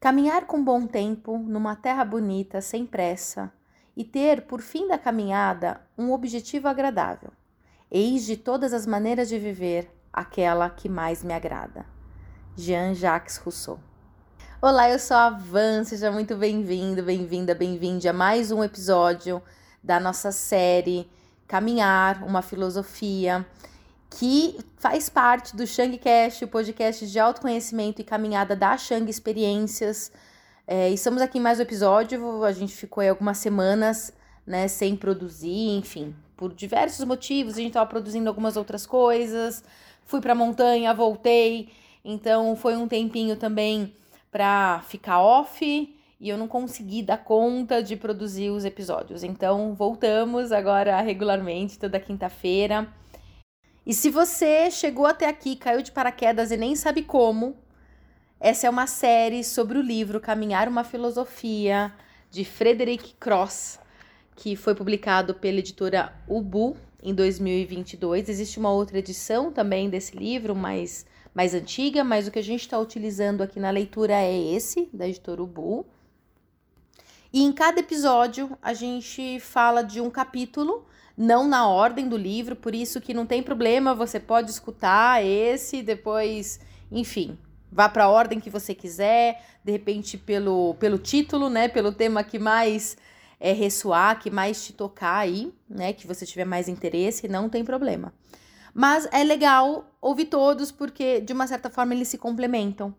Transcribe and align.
Caminhar 0.00 0.46
com 0.46 0.64
bom 0.64 0.86
tempo, 0.86 1.36
numa 1.36 1.76
terra 1.76 2.06
bonita, 2.06 2.62
sem 2.62 2.86
pressa, 2.86 3.52
e 3.94 4.02
ter, 4.02 4.46
por 4.46 4.62
fim 4.62 4.88
da 4.88 4.96
caminhada, 4.96 5.78
um 5.98 6.10
objetivo 6.10 6.68
agradável. 6.68 7.30
Eis 7.90 8.24
de 8.24 8.34
todas 8.34 8.72
as 8.72 8.86
maneiras 8.86 9.28
de 9.28 9.38
viver 9.38 9.94
aquela 10.10 10.70
que 10.70 10.88
mais 10.88 11.22
me 11.22 11.34
agrada. 11.34 11.84
Jean-Jacques 12.56 13.36
Rousseau. 13.36 13.78
Olá, 14.62 14.88
eu 14.88 14.98
sou 14.98 15.18
a 15.18 15.28
Van, 15.28 15.84
seja 15.84 16.10
muito 16.10 16.34
bem-vindo, 16.34 17.02
bem-vinda, 17.02 17.54
bem-vinde 17.54 18.08
a 18.08 18.12
mais 18.14 18.50
um 18.50 18.64
episódio 18.64 19.42
da 19.84 20.00
nossa 20.00 20.32
série 20.32 21.10
Caminhar, 21.46 22.24
uma 22.24 22.40
filosofia 22.40 23.46
que 24.10 24.58
faz 24.76 25.08
parte 25.08 25.56
do 25.56 25.66
Shang 25.66 25.96
Cast, 25.96 26.44
o 26.44 26.48
podcast 26.48 27.06
de 27.06 27.18
autoconhecimento 27.18 28.00
e 28.00 28.04
caminhada 28.04 28.56
da 28.56 28.76
Shang 28.76 29.08
Experiências. 29.08 30.10
É, 30.66 30.90
estamos 30.90 31.22
aqui 31.22 31.38
em 31.38 31.40
mais 31.40 31.58
um 31.58 31.62
episódio, 31.62 32.44
a 32.44 32.52
gente 32.52 32.74
ficou 32.74 33.00
aí 33.00 33.08
algumas 33.08 33.38
semanas, 33.38 34.12
né, 34.46 34.66
sem 34.68 34.96
produzir, 34.96 35.78
enfim, 35.78 36.14
por 36.36 36.52
diversos 36.52 37.04
motivos, 37.04 37.54
a 37.54 37.58
gente 37.58 37.68
estava 37.68 37.88
produzindo 37.88 38.28
algumas 38.28 38.56
outras 38.56 38.84
coisas, 38.84 39.62
fui 40.04 40.20
para 40.20 40.32
a 40.32 40.36
montanha, 40.36 40.92
voltei, 40.92 41.70
então 42.04 42.56
foi 42.56 42.76
um 42.76 42.88
tempinho 42.88 43.36
também 43.36 43.94
para 44.30 44.82
ficar 44.88 45.20
off 45.20 45.64
e 46.20 46.28
eu 46.28 46.36
não 46.36 46.48
consegui 46.48 47.02
dar 47.02 47.18
conta 47.18 47.82
de 47.82 47.96
produzir 47.96 48.50
os 48.50 48.64
episódios. 48.64 49.24
Então 49.24 49.74
voltamos 49.74 50.52
agora 50.52 51.00
regularmente 51.00 51.78
toda 51.78 51.98
quinta-feira. 51.98 52.88
E 53.86 53.94
se 53.94 54.10
você 54.10 54.70
chegou 54.70 55.06
até 55.06 55.26
aqui, 55.26 55.56
caiu 55.56 55.82
de 55.82 55.90
paraquedas 55.90 56.50
e 56.50 56.56
nem 56.56 56.76
sabe 56.76 57.02
como, 57.02 57.56
essa 58.38 58.66
é 58.66 58.70
uma 58.70 58.86
série 58.86 59.42
sobre 59.42 59.78
o 59.78 59.82
livro 59.82 60.20
Caminhar 60.20 60.68
uma 60.68 60.84
Filosofia, 60.84 61.92
de 62.30 62.44
Frederick 62.44 63.14
Cross, 63.14 63.78
que 64.36 64.54
foi 64.54 64.74
publicado 64.74 65.34
pela 65.34 65.58
editora 65.58 66.12
Ubu 66.28 66.76
em 67.02 67.14
2022. 67.14 68.28
Existe 68.28 68.58
uma 68.58 68.70
outra 68.70 68.98
edição 68.98 69.50
também 69.50 69.90
desse 69.90 70.16
livro, 70.16 70.54
mais, 70.54 71.04
mais 71.34 71.54
antiga, 71.54 72.04
mas 72.04 72.28
o 72.28 72.30
que 72.30 72.38
a 72.38 72.44
gente 72.44 72.60
está 72.60 72.78
utilizando 72.78 73.42
aqui 73.42 73.58
na 73.58 73.70
leitura 73.70 74.14
é 74.14 74.54
esse, 74.54 74.88
da 74.92 75.08
editora 75.08 75.42
Ubu. 75.42 75.84
E 77.32 77.42
em 77.42 77.52
cada 77.52 77.80
episódio 77.80 78.56
a 78.62 78.72
gente 78.72 79.40
fala 79.40 79.82
de 79.82 80.00
um 80.00 80.10
capítulo 80.10 80.86
não 81.20 81.46
na 81.46 81.68
ordem 81.68 82.08
do 82.08 82.16
livro, 82.16 82.56
por 82.56 82.74
isso 82.74 82.98
que 82.98 83.12
não 83.12 83.26
tem 83.26 83.42
problema, 83.42 83.94
você 83.94 84.18
pode 84.18 84.50
escutar 84.50 85.22
esse, 85.22 85.82
depois, 85.82 86.58
enfim, 86.90 87.38
vá 87.70 87.90
para 87.90 88.04
a 88.04 88.08
ordem 88.08 88.40
que 88.40 88.48
você 88.48 88.74
quiser, 88.74 89.44
de 89.62 89.70
repente 89.70 90.16
pelo, 90.16 90.74
pelo 90.76 90.96
título, 90.96 91.50
né, 91.50 91.68
pelo 91.68 91.92
tema 91.92 92.24
que 92.24 92.38
mais 92.38 92.96
é, 93.38 93.52
ressoar, 93.52 94.18
que 94.18 94.30
mais 94.30 94.64
te 94.64 94.72
tocar 94.72 95.18
aí, 95.18 95.52
né, 95.68 95.92
que 95.92 96.06
você 96.06 96.24
tiver 96.24 96.46
mais 96.46 96.68
interesse, 96.70 97.28
não 97.28 97.50
tem 97.50 97.66
problema. 97.66 98.14
Mas 98.72 99.06
é 99.12 99.22
legal 99.22 99.94
ouvir 100.00 100.24
todos 100.24 100.72
porque 100.72 101.20
de 101.20 101.34
uma 101.34 101.46
certa 101.46 101.68
forma 101.68 101.92
eles 101.92 102.08
se 102.08 102.16
complementam. 102.16 102.94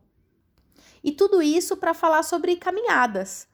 E 1.03 1.11
tudo 1.11 1.41
isso 1.41 1.75
para 1.75 1.95
falar 1.95 2.21
sobre 2.21 2.55
caminhadas, 2.55 3.47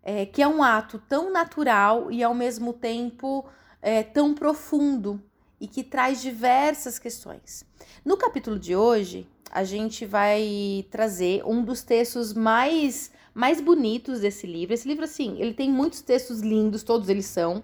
é, 0.00 0.24
que 0.24 0.40
é 0.40 0.46
um 0.46 0.62
ato 0.62 1.02
tão 1.08 1.32
natural 1.32 2.12
e 2.12 2.22
ao 2.22 2.32
mesmo 2.32 2.72
tempo 2.72 3.44
é, 3.80 4.02
tão 4.02 4.34
profundo 4.34 5.22
e 5.60 5.66
que 5.66 5.82
traz 5.82 6.20
diversas 6.20 6.98
questões. 6.98 7.64
No 8.04 8.16
capítulo 8.16 8.58
de 8.58 8.76
hoje, 8.76 9.26
a 9.50 9.64
gente 9.64 10.04
vai 10.04 10.86
trazer 10.90 11.42
um 11.44 11.64
dos 11.64 11.82
textos 11.82 12.32
mais 12.32 13.10
mais 13.34 13.60
bonitos 13.60 14.20
desse 14.20 14.46
livro. 14.46 14.72
Esse 14.72 14.88
livro, 14.88 15.04
assim, 15.04 15.36
ele 15.38 15.52
tem 15.52 15.70
muitos 15.70 16.00
textos 16.00 16.40
lindos, 16.40 16.82
todos 16.82 17.10
eles 17.10 17.26
são, 17.26 17.62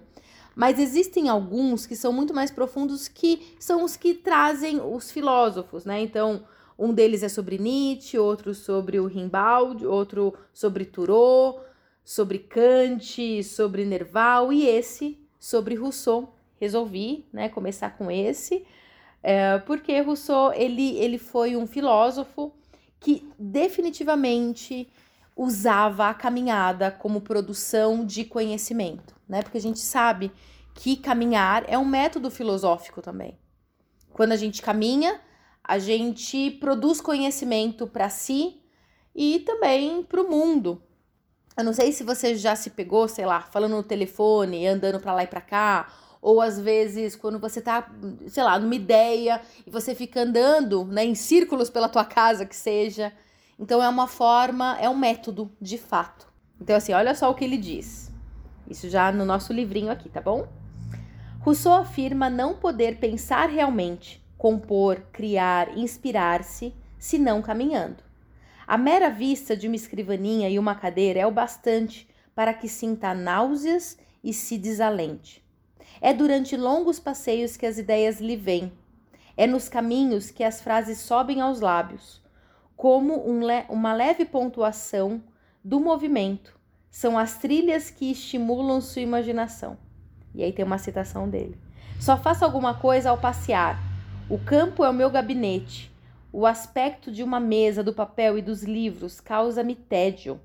mas 0.55 0.77
existem 0.77 1.29
alguns 1.29 1.87
que 1.87 1.95
são 1.95 2.13
muito 2.13 2.31
mais 2.31 2.51
profundos 2.51 3.07
que 3.07 3.55
são 3.59 3.83
os 3.83 3.97
que 3.97 4.13
trazem 4.13 4.79
os 4.79 5.09
filósofos, 5.09 5.83
né? 5.83 5.99
Então, 5.99 6.43
um 6.77 6.93
deles 6.93 7.23
é 7.23 7.29
sobre 7.29 7.57
Nietzsche, 7.57 8.19
outro 8.19 8.53
sobre 8.53 8.99
o 8.99 9.07
Rimbaud, 9.07 9.83
outro 9.83 10.35
sobre 10.53 10.85
Thoreau, 10.85 11.65
sobre 12.03 12.37
Kant, 12.37 13.43
sobre 13.43 13.83
Nerval 13.83 14.53
e 14.53 14.67
esse 14.67 15.22
sobre 15.43 15.75
Rousseau. 15.75 16.33
Resolvi, 16.57 17.25
né, 17.33 17.49
começar 17.49 17.97
com 17.97 18.09
esse, 18.09 18.65
é, 19.21 19.57
porque 19.59 19.99
Rousseau 19.99 20.53
ele, 20.53 20.95
ele 20.97 21.17
foi 21.17 21.57
um 21.57 21.67
filósofo 21.67 22.53
que 23.01 23.29
definitivamente 23.37 24.89
usava 25.35 26.07
a 26.07 26.13
caminhada 26.13 26.89
como 26.89 27.19
produção 27.19 28.05
de 28.05 28.23
conhecimento, 28.23 29.13
né? 29.27 29.41
Porque 29.41 29.57
a 29.57 29.61
gente 29.61 29.79
sabe 29.79 30.31
que 30.73 30.95
caminhar 30.95 31.65
é 31.67 31.77
um 31.77 31.83
método 31.83 32.31
filosófico 32.31 33.01
também. 33.01 33.37
Quando 34.13 34.31
a 34.31 34.37
gente 34.37 34.61
caminha, 34.61 35.19
a 35.61 35.77
gente 35.77 36.51
produz 36.51 37.01
conhecimento 37.01 37.85
para 37.85 38.07
si 38.09 38.61
e 39.13 39.39
também 39.39 40.01
para 40.03 40.21
o 40.21 40.29
mundo, 40.29 40.81
eu 41.55 41.63
não 41.63 41.73
sei 41.73 41.91
se 41.91 42.03
você 42.03 42.35
já 42.35 42.55
se 42.55 42.71
pegou, 42.71 43.07
sei 43.07 43.25
lá, 43.25 43.41
falando 43.41 43.75
no 43.75 43.83
telefone, 43.83 44.67
andando 44.67 44.99
para 44.99 45.13
lá 45.13 45.23
e 45.23 45.27
para 45.27 45.41
cá, 45.41 45.87
ou 46.21 46.41
às 46.41 46.59
vezes 46.59 47.15
quando 47.15 47.37
você 47.37 47.61
tá, 47.61 47.91
sei 48.27 48.43
lá, 48.43 48.57
numa 48.57 48.73
ideia 48.73 49.41
e 49.67 49.69
você 49.69 49.93
fica 49.93 50.21
andando, 50.21 50.85
né, 50.85 51.03
em 51.03 51.15
círculos 51.15 51.69
pela 51.69 51.89
tua 51.89 52.05
casa 52.05 52.45
que 52.45 52.55
seja. 52.55 53.11
Então 53.59 53.83
é 53.83 53.89
uma 53.89 54.07
forma, 54.07 54.77
é 54.79 54.89
um 54.89 54.97
método 54.97 55.51
de 55.61 55.77
fato. 55.77 56.27
Então 56.59 56.75
assim, 56.75 56.93
olha 56.93 57.13
só 57.13 57.29
o 57.29 57.35
que 57.35 57.43
ele 57.43 57.57
diz. 57.57 58.11
Isso 58.67 58.89
já 58.89 59.11
no 59.11 59.25
nosso 59.25 59.51
livrinho 59.51 59.91
aqui, 59.91 60.09
tá 60.09 60.21
bom? 60.21 60.47
Rousseau 61.41 61.73
afirma 61.73 62.29
não 62.29 62.55
poder 62.55 62.99
pensar 62.99 63.49
realmente, 63.49 64.25
compor, 64.37 65.01
criar, 65.11 65.77
inspirar-se, 65.77 66.73
senão 66.97 67.41
caminhando. 67.41 68.01
A 68.65 68.77
mera 68.77 69.09
vista 69.09 69.55
de 69.55 69.67
uma 69.67 69.75
escrivaninha 69.75 70.49
e 70.49 70.57
uma 70.57 70.75
cadeira 70.75 71.19
é 71.19 71.27
o 71.27 71.31
bastante 71.31 72.07
para 72.33 72.53
que 72.53 72.67
sinta 72.67 73.13
náuseas 73.13 73.97
e 74.23 74.33
se 74.33 74.57
desalente. 74.57 75.43
É 76.01 76.13
durante 76.13 76.57
longos 76.57 76.99
passeios 76.99 77.57
que 77.57 77.65
as 77.65 77.77
ideias 77.77 78.19
lhe 78.19 78.35
vêm. 78.35 78.71
É 79.35 79.45
nos 79.45 79.67
caminhos 79.67 80.31
que 80.31 80.43
as 80.43 80.61
frases 80.61 80.99
sobem 80.99 81.41
aos 81.41 81.59
lábios. 81.59 82.21
Como 82.75 83.29
um 83.29 83.45
le 83.45 83.65
uma 83.69 83.93
leve 83.93 84.25
pontuação 84.25 85.21
do 85.63 85.79
movimento, 85.79 86.57
são 86.89 87.17
as 87.17 87.37
trilhas 87.37 87.89
que 87.89 88.11
estimulam 88.11 88.81
sua 88.81 89.01
imaginação. 89.01 89.77
E 90.33 90.43
aí 90.43 90.51
tem 90.51 90.65
uma 90.65 90.77
citação 90.77 91.29
dele. 91.29 91.57
Só 91.99 92.17
faça 92.17 92.43
alguma 92.43 92.73
coisa 92.73 93.09
ao 93.09 93.17
passear. 93.17 93.79
O 94.29 94.37
campo 94.37 94.83
é 94.83 94.89
o 94.89 94.93
meu 94.93 95.09
gabinete. 95.09 95.92
O 96.35 96.47
aspecto 96.47 97.11
de 97.11 97.21
uma 97.21 97.39
mesa 97.39 97.83
do 97.83 97.93
papel 97.93 98.39
e 98.39 98.41
dos 98.41 98.63
livros 98.63 99.21
causa-me 99.21 99.75
tédio. 99.75 100.41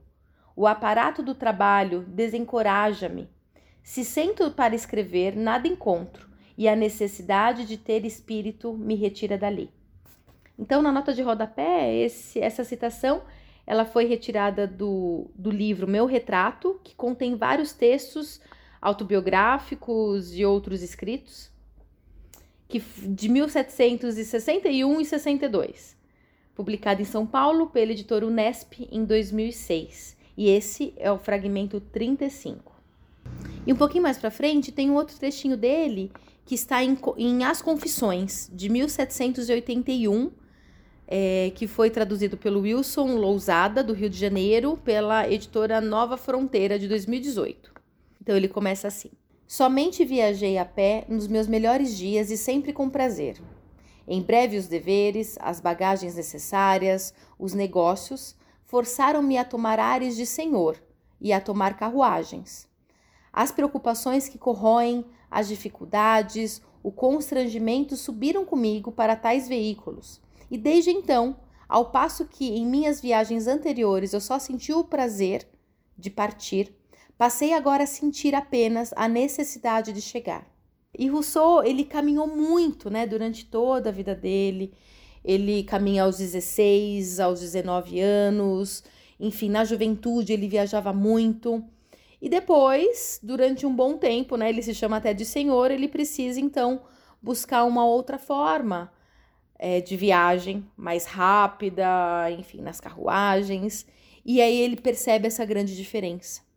O 0.54 0.66
aparato 0.66 1.22
do 1.22 1.34
trabalho 1.34 2.04
desencoraja-me. 2.06 3.26
Se 3.82 4.04
sento 4.04 4.50
para 4.50 4.74
escrever, 4.74 5.34
nada 5.34 5.66
encontro, 5.66 6.28
e 6.58 6.68
a 6.68 6.76
necessidade 6.76 7.64
de 7.64 7.78
ter 7.78 8.04
espírito 8.04 8.74
me 8.74 8.96
retira 8.96 9.38
dali. 9.38 9.72
Então, 10.58 10.82
na 10.82 10.92
nota 10.92 11.14
de 11.14 11.22
rodapé, 11.22 11.96
esse, 11.96 12.38
essa 12.38 12.64
citação 12.64 13.22
ela 13.66 13.86
foi 13.86 14.04
retirada 14.04 14.66
do, 14.66 15.30
do 15.34 15.50
livro 15.50 15.88
Meu 15.88 16.04
Retrato, 16.04 16.78
que 16.84 16.94
contém 16.94 17.34
vários 17.34 17.72
textos 17.72 18.42
autobiográficos 18.78 20.34
e 20.36 20.44
outros 20.44 20.82
escritos 20.82 21.50
que, 22.68 22.80
de 22.80 23.28
1761 23.28 25.00
e 25.00 25.04
62, 25.04 25.96
publicado 26.54 27.00
em 27.00 27.04
São 27.04 27.26
Paulo 27.26 27.68
pela 27.68 27.92
editora 27.92 28.26
Unesp 28.26 28.86
em 28.92 29.04
2006. 29.04 30.16
E 30.36 30.48
esse 30.48 30.92
é 30.96 31.10
o 31.10 31.18
fragmento 31.18 31.80
35. 31.80 32.76
E 33.66 33.72
um 33.72 33.76
pouquinho 33.76 34.02
mais 34.02 34.18
para 34.18 34.30
frente 34.30 34.70
tem 34.70 34.90
um 34.90 34.94
outro 34.94 35.16
trechinho 35.16 35.56
dele 35.56 36.12
que 36.44 36.54
está 36.54 36.82
em, 36.82 36.96
em 37.16 37.44
As 37.44 37.60
Confissões, 37.60 38.50
de 38.52 38.68
1781, 38.68 40.30
é, 41.06 41.52
que 41.54 41.66
foi 41.66 41.90
traduzido 41.90 42.36
pelo 42.36 42.60
Wilson 42.60 43.16
Lousada, 43.16 43.82
do 43.82 43.92
Rio 43.92 44.08
de 44.08 44.18
Janeiro, 44.18 44.78
pela 44.82 45.30
editora 45.30 45.80
Nova 45.80 46.16
Fronteira, 46.16 46.78
de 46.78 46.88
2018. 46.88 47.70
Então 48.20 48.36
ele 48.36 48.48
começa 48.48 48.88
assim. 48.88 49.10
Somente 49.48 50.04
viajei 50.04 50.58
a 50.58 50.64
pé 50.66 51.06
nos 51.08 51.26
meus 51.26 51.46
melhores 51.46 51.96
dias 51.96 52.30
e 52.30 52.36
sempre 52.36 52.70
com 52.70 52.90
prazer. 52.90 53.40
Em 54.06 54.20
breve, 54.20 54.58
os 54.58 54.66
deveres, 54.66 55.38
as 55.40 55.58
bagagens 55.58 56.16
necessárias, 56.16 57.14
os 57.38 57.54
negócios 57.54 58.36
forçaram-me 58.66 59.38
a 59.38 59.44
tomar 59.46 59.80
ares 59.80 60.16
de 60.16 60.26
senhor 60.26 60.76
e 61.18 61.32
a 61.32 61.40
tomar 61.40 61.78
carruagens. 61.78 62.68
As 63.32 63.50
preocupações 63.50 64.28
que 64.28 64.36
corroem, 64.36 65.02
as 65.30 65.48
dificuldades, 65.48 66.60
o 66.82 66.92
constrangimento 66.92 67.96
subiram 67.96 68.44
comigo 68.44 68.92
para 68.92 69.16
tais 69.16 69.48
veículos, 69.48 70.20
e 70.50 70.58
desde 70.58 70.90
então 70.90 71.36
Ao 71.68 71.90
passo 71.90 72.24
que 72.24 72.48
em 72.48 72.64
minhas 72.64 72.98
viagens 72.98 73.46
anteriores 73.46 74.14
eu 74.14 74.20
só 74.20 74.38
senti 74.38 74.72
o 74.72 74.84
prazer 74.84 75.46
de 75.98 76.08
partir, 76.08 76.74
passei 77.18 77.52
agora 77.52 77.82
a 77.82 77.86
sentir 77.86 78.34
apenas 78.34 78.94
a 78.96 79.08
necessidade 79.08 79.92
de 79.92 80.00
chegar. 80.00 80.46
E 80.96 81.08
Rousseau, 81.08 81.64
ele 81.64 81.84
caminhou 81.84 82.28
muito, 82.28 82.88
né, 82.88 83.06
durante 83.06 83.44
toda 83.44 83.90
a 83.90 83.92
vida 83.92 84.14
dele. 84.14 84.72
Ele 85.24 85.64
caminha 85.64 86.04
aos 86.04 86.16
16, 86.18 87.20
aos 87.20 87.40
19 87.40 88.00
anos, 88.00 88.84
enfim, 89.18 89.50
na 89.50 89.64
juventude 89.64 90.32
ele 90.32 90.48
viajava 90.48 90.92
muito. 90.92 91.62
E 92.22 92.28
depois, 92.28 93.20
durante 93.22 93.66
um 93.66 93.74
bom 93.74 93.98
tempo, 93.98 94.36
né, 94.36 94.48
ele 94.48 94.62
se 94.62 94.74
chama 94.74 94.96
até 94.96 95.12
de 95.12 95.24
senhor, 95.24 95.70
ele 95.70 95.88
precisa 95.88 96.40
então 96.40 96.82
buscar 97.20 97.64
uma 97.64 97.84
outra 97.84 98.16
forma 98.16 98.92
é, 99.58 99.80
de 99.80 99.96
viagem, 99.96 100.64
mais 100.76 101.04
rápida, 101.04 102.30
enfim, 102.30 102.60
nas 102.60 102.80
carruagens. 102.80 103.86
E 104.24 104.40
aí 104.40 104.60
ele 104.60 104.76
percebe 104.76 105.26
essa 105.26 105.44
grande 105.44 105.76
diferença. 105.76 106.47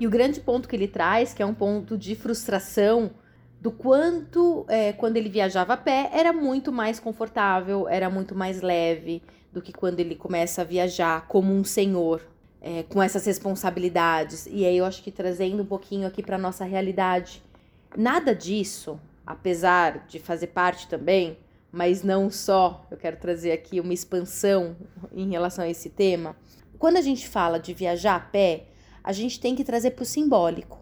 E 0.00 0.06
o 0.06 0.10
grande 0.10 0.40
ponto 0.40 0.66
que 0.66 0.74
ele 0.74 0.88
traz, 0.88 1.34
que 1.34 1.42
é 1.42 1.46
um 1.46 1.52
ponto 1.52 1.98
de 1.98 2.16
frustração, 2.16 3.10
do 3.60 3.70
quanto, 3.70 4.64
é, 4.66 4.94
quando 4.94 5.18
ele 5.18 5.28
viajava 5.28 5.74
a 5.74 5.76
pé, 5.76 6.08
era 6.14 6.32
muito 6.32 6.72
mais 6.72 6.98
confortável, 6.98 7.86
era 7.86 8.08
muito 8.08 8.34
mais 8.34 8.62
leve 8.62 9.22
do 9.52 9.60
que 9.60 9.72
quando 9.72 10.00
ele 10.00 10.14
começa 10.14 10.62
a 10.62 10.64
viajar 10.64 11.26
como 11.28 11.52
um 11.52 11.62
senhor, 11.62 12.22
é, 12.62 12.84
com 12.84 13.02
essas 13.02 13.26
responsabilidades. 13.26 14.46
E 14.46 14.64
aí 14.64 14.78
eu 14.78 14.86
acho 14.86 15.02
que 15.02 15.10
trazendo 15.10 15.62
um 15.62 15.66
pouquinho 15.66 16.06
aqui 16.08 16.22
para 16.22 16.38
nossa 16.38 16.64
realidade, 16.64 17.42
nada 17.94 18.34
disso, 18.34 18.98
apesar 19.26 20.06
de 20.08 20.18
fazer 20.18 20.46
parte 20.46 20.88
também, 20.88 21.36
mas 21.70 22.02
não 22.02 22.30
só, 22.30 22.86
eu 22.90 22.96
quero 22.96 23.18
trazer 23.18 23.52
aqui 23.52 23.78
uma 23.78 23.92
expansão 23.92 24.74
em 25.12 25.28
relação 25.28 25.64
a 25.64 25.68
esse 25.68 25.90
tema. 25.90 26.34
Quando 26.78 26.96
a 26.96 27.02
gente 27.02 27.28
fala 27.28 27.60
de 27.60 27.74
viajar 27.74 28.16
a 28.16 28.20
pé, 28.20 28.69
a 29.02 29.12
gente 29.12 29.40
tem 29.40 29.54
que 29.54 29.64
trazer 29.64 29.92
para 29.92 30.02
o 30.02 30.06
simbólico. 30.06 30.78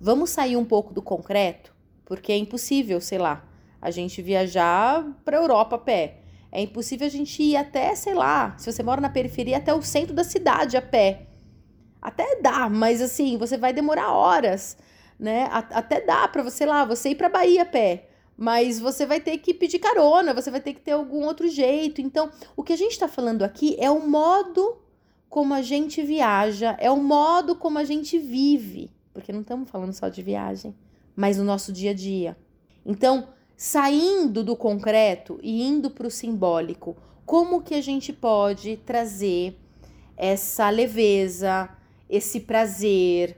Vamos 0.00 0.30
sair 0.30 0.56
um 0.56 0.64
pouco 0.64 0.92
do 0.92 1.02
concreto 1.02 1.74
porque 2.04 2.32
é 2.32 2.36
impossível, 2.36 3.00
sei 3.00 3.18
lá, 3.18 3.44
a 3.80 3.90
gente 3.90 4.20
viajar 4.22 5.04
para 5.24 5.38
a 5.38 5.40
Europa 5.40 5.76
a 5.76 5.78
pé. 5.78 6.18
É 6.52 6.60
impossível 6.60 7.06
a 7.06 7.10
gente 7.10 7.42
ir 7.42 7.56
até, 7.56 7.94
sei 7.94 8.14
lá, 8.14 8.54
se 8.58 8.70
você 8.70 8.82
mora 8.82 9.00
na 9.00 9.08
periferia, 9.08 9.56
até 9.56 9.74
o 9.74 9.82
centro 9.82 10.14
da 10.14 10.22
cidade 10.22 10.76
a 10.76 10.82
pé. 10.82 11.26
Até 12.00 12.40
dá, 12.40 12.68
mas 12.68 13.00
assim, 13.00 13.36
você 13.36 13.56
vai 13.56 13.72
demorar 13.72 14.12
horas, 14.12 14.76
né? 15.18 15.48
Até 15.50 16.00
dá 16.02 16.28
para 16.28 16.42
você 16.42 16.64
lá, 16.64 16.84
você 16.84 17.10
ir 17.10 17.14
para 17.14 17.28
Bahia 17.28 17.62
a 17.62 17.66
pé. 17.66 18.08
Mas 18.36 18.78
você 18.78 19.06
vai 19.06 19.20
ter 19.20 19.38
que 19.38 19.54
pedir 19.54 19.78
carona, 19.78 20.34
você 20.34 20.50
vai 20.50 20.60
ter 20.60 20.74
que 20.74 20.80
ter 20.80 20.92
algum 20.92 21.24
outro 21.24 21.48
jeito. 21.48 22.00
Então, 22.00 22.30
o 22.56 22.62
que 22.62 22.72
a 22.72 22.76
gente 22.76 22.92
está 22.92 23.08
falando 23.08 23.42
aqui 23.42 23.76
é 23.78 23.90
o 23.90 24.06
modo 24.06 24.76
como 25.34 25.52
a 25.52 25.62
gente 25.62 26.00
viaja, 26.00 26.76
é 26.78 26.88
o 26.88 26.96
modo 26.96 27.56
como 27.56 27.76
a 27.76 27.84
gente 27.84 28.16
vive. 28.16 28.92
Porque 29.12 29.32
não 29.32 29.40
estamos 29.40 29.68
falando 29.68 29.92
só 29.92 30.08
de 30.08 30.22
viagem 30.22 30.72
mas 31.16 31.36
no 31.36 31.42
nosso 31.44 31.72
dia 31.72 31.90
a 31.90 31.94
dia. 31.94 32.36
Então, 32.86 33.28
saindo 33.56 34.44
do 34.44 34.56
concreto 34.56 35.40
e 35.42 35.62
indo 35.62 35.90
para 35.90 36.06
o 36.06 36.10
simbólico, 36.10 36.96
como 37.26 37.62
que 37.62 37.74
a 37.74 37.80
gente 37.80 38.12
pode 38.12 38.76
trazer 38.78 39.58
essa 40.16 40.70
leveza, 40.70 41.68
esse 42.08 42.40
prazer, 42.40 43.36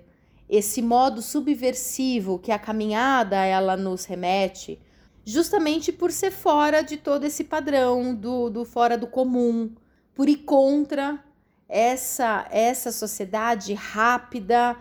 esse 0.50 0.82
modo 0.82 1.22
subversivo 1.22 2.38
que 2.38 2.52
a 2.52 2.58
caminhada 2.58 3.42
ela 3.42 3.74
nos 3.74 4.04
remete, 4.04 4.78
justamente 5.24 5.92
por 5.92 6.12
ser 6.12 6.30
fora 6.30 6.82
de 6.82 6.98
todo 6.98 7.24
esse 7.24 7.44
padrão 7.44 8.14
do, 8.14 8.50
do 8.50 8.66
fora 8.66 8.98
do 8.98 9.06
comum, 9.06 9.74
por 10.14 10.28
ir 10.28 10.38
contra 10.38 11.22
essa 11.68 12.46
essa 12.50 12.92
sociedade 12.92 13.74
rápida, 13.74 14.76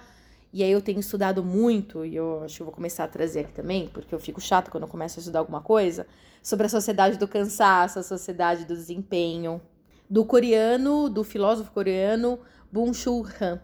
e 0.54 0.64
aí 0.64 0.72
eu 0.72 0.82
tenho 0.82 1.00
estudado 1.00 1.44
muito, 1.44 2.06
e 2.06 2.16
eu 2.16 2.44
acho 2.44 2.56
que 2.56 2.62
eu 2.62 2.66
vou 2.66 2.76
começar 2.76 3.04
a 3.04 3.08
trazer 3.08 3.42
aqui 3.42 3.54
também, 3.54 3.88
porque 3.88 4.14
eu 4.14 4.20
fico 4.20 4.40
chata 4.40 4.72
quando 4.72 4.84
eu 4.84 4.90
começo 4.90 5.20
a 5.20 5.22
estudar 5.22 5.40
alguma 5.40 5.62
coisa, 5.62 6.08
sobre 6.42 6.68
a 6.68 6.70
sociedade 6.70 7.18
do 7.18 7.28
cansaço, 7.28 8.00
a 8.00 8.04
sociedade 8.04 8.66
do 8.66 8.76
desempenho, 8.76 9.62
do 10.10 10.24
coreano, 10.24 11.10
do 11.10 11.24
filósofo 11.24 11.72
coreano 11.72 12.40
Byung-Chul 12.72 13.28
Han. 13.42 13.60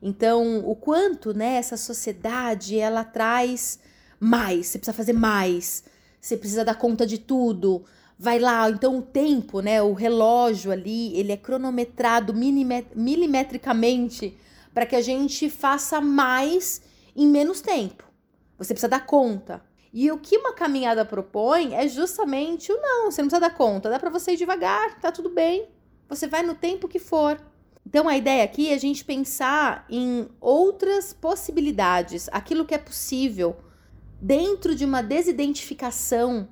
Então, 0.00 0.60
o 0.64 0.74
quanto, 0.74 1.34
né, 1.34 1.56
essa 1.56 1.76
sociedade, 1.76 2.78
ela 2.78 3.04
traz 3.04 3.78
mais, 4.18 4.66
você 4.66 4.78
precisa 4.78 4.96
fazer 4.96 5.12
mais, 5.12 5.84
você 6.20 6.36
precisa 6.36 6.64
dar 6.64 6.74
conta 6.74 7.06
de 7.06 7.18
tudo, 7.18 7.84
vai 8.18 8.38
lá, 8.38 8.70
então 8.70 8.98
o 8.98 9.02
tempo, 9.02 9.60
né, 9.60 9.82
o 9.82 9.92
relógio 9.92 10.72
ali, 10.72 11.14
ele 11.18 11.32
é 11.32 11.36
cronometrado 11.36 12.32
milimetricamente 12.32 14.38
para 14.72 14.86
que 14.86 14.96
a 14.96 15.02
gente 15.02 15.50
faça 15.50 16.00
mais 16.00 16.80
em 17.14 17.26
menos 17.26 17.60
tempo. 17.60 18.04
Você 18.58 18.72
precisa 18.72 18.88
dar 18.88 19.04
conta. 19.04 19.62
E 19.92 20.10
o 20.10 20.18
que 20.18 20.36
uma 20.36 20.52
caminhada 20.52 21.04
propõe 21.04 21.74
é 21.74 21.88
justamente 21.88 22.70
o 22.70 22.80
não, 22.80 23.10
você 23.10 23.22
não 23.22 23.28
precisa 23.28 23.48
dar 23.48 23.56
conta, 23.56 23.88
dá 23.88 23.98
para 23.98 24.10
você 24.10 24.32
ir 24.32 24.36
devagar, 24.36 24.98
tá 25.00 25.10
tudo 25.10 25.30
bem. 25.30 25.68
Você 26.08 26.26
vai 26.26 26.42
no 26.42 26.54
tempo 26.54 26.88
que 26.88 26.98
for. 26.98 27.40
Então 27.86 28.08
a 28.08 28.16
ideia 28.16 28.44
aqui 28.44 28.68
é 28.68 28.74
a 28.74 28.78
gente 28.78 29.04
pensar 29.04 29.86
em 29.88 30.28
outras 30.40 31.12
possibilidades, 31.12 32.28
aquilo 32.32 32.64
que 32.64 32.74
é 32.74 32.78
possível 32.78 33.56
dentro 34.20 34.74
de 34.74 34.84
uma 34.84 35.02
desidentificação 35.02 36.48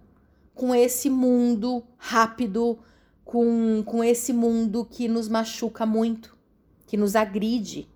com 0.54 0.74
esse 0.74 1.10
mundo 1.10 1.82
rápido, 1.96 2.78
com, 3.24 3.82
com 3.84 4.04
esse 4.04 4.32
mundo 4.32 4.84
que 4.84 5.08
nos 5.08 5.28
machuca 5.28 5.84
muito, 5.84 6.36
que 6.86 6.96
nos 6.96 7.16
agride 7.16 7.88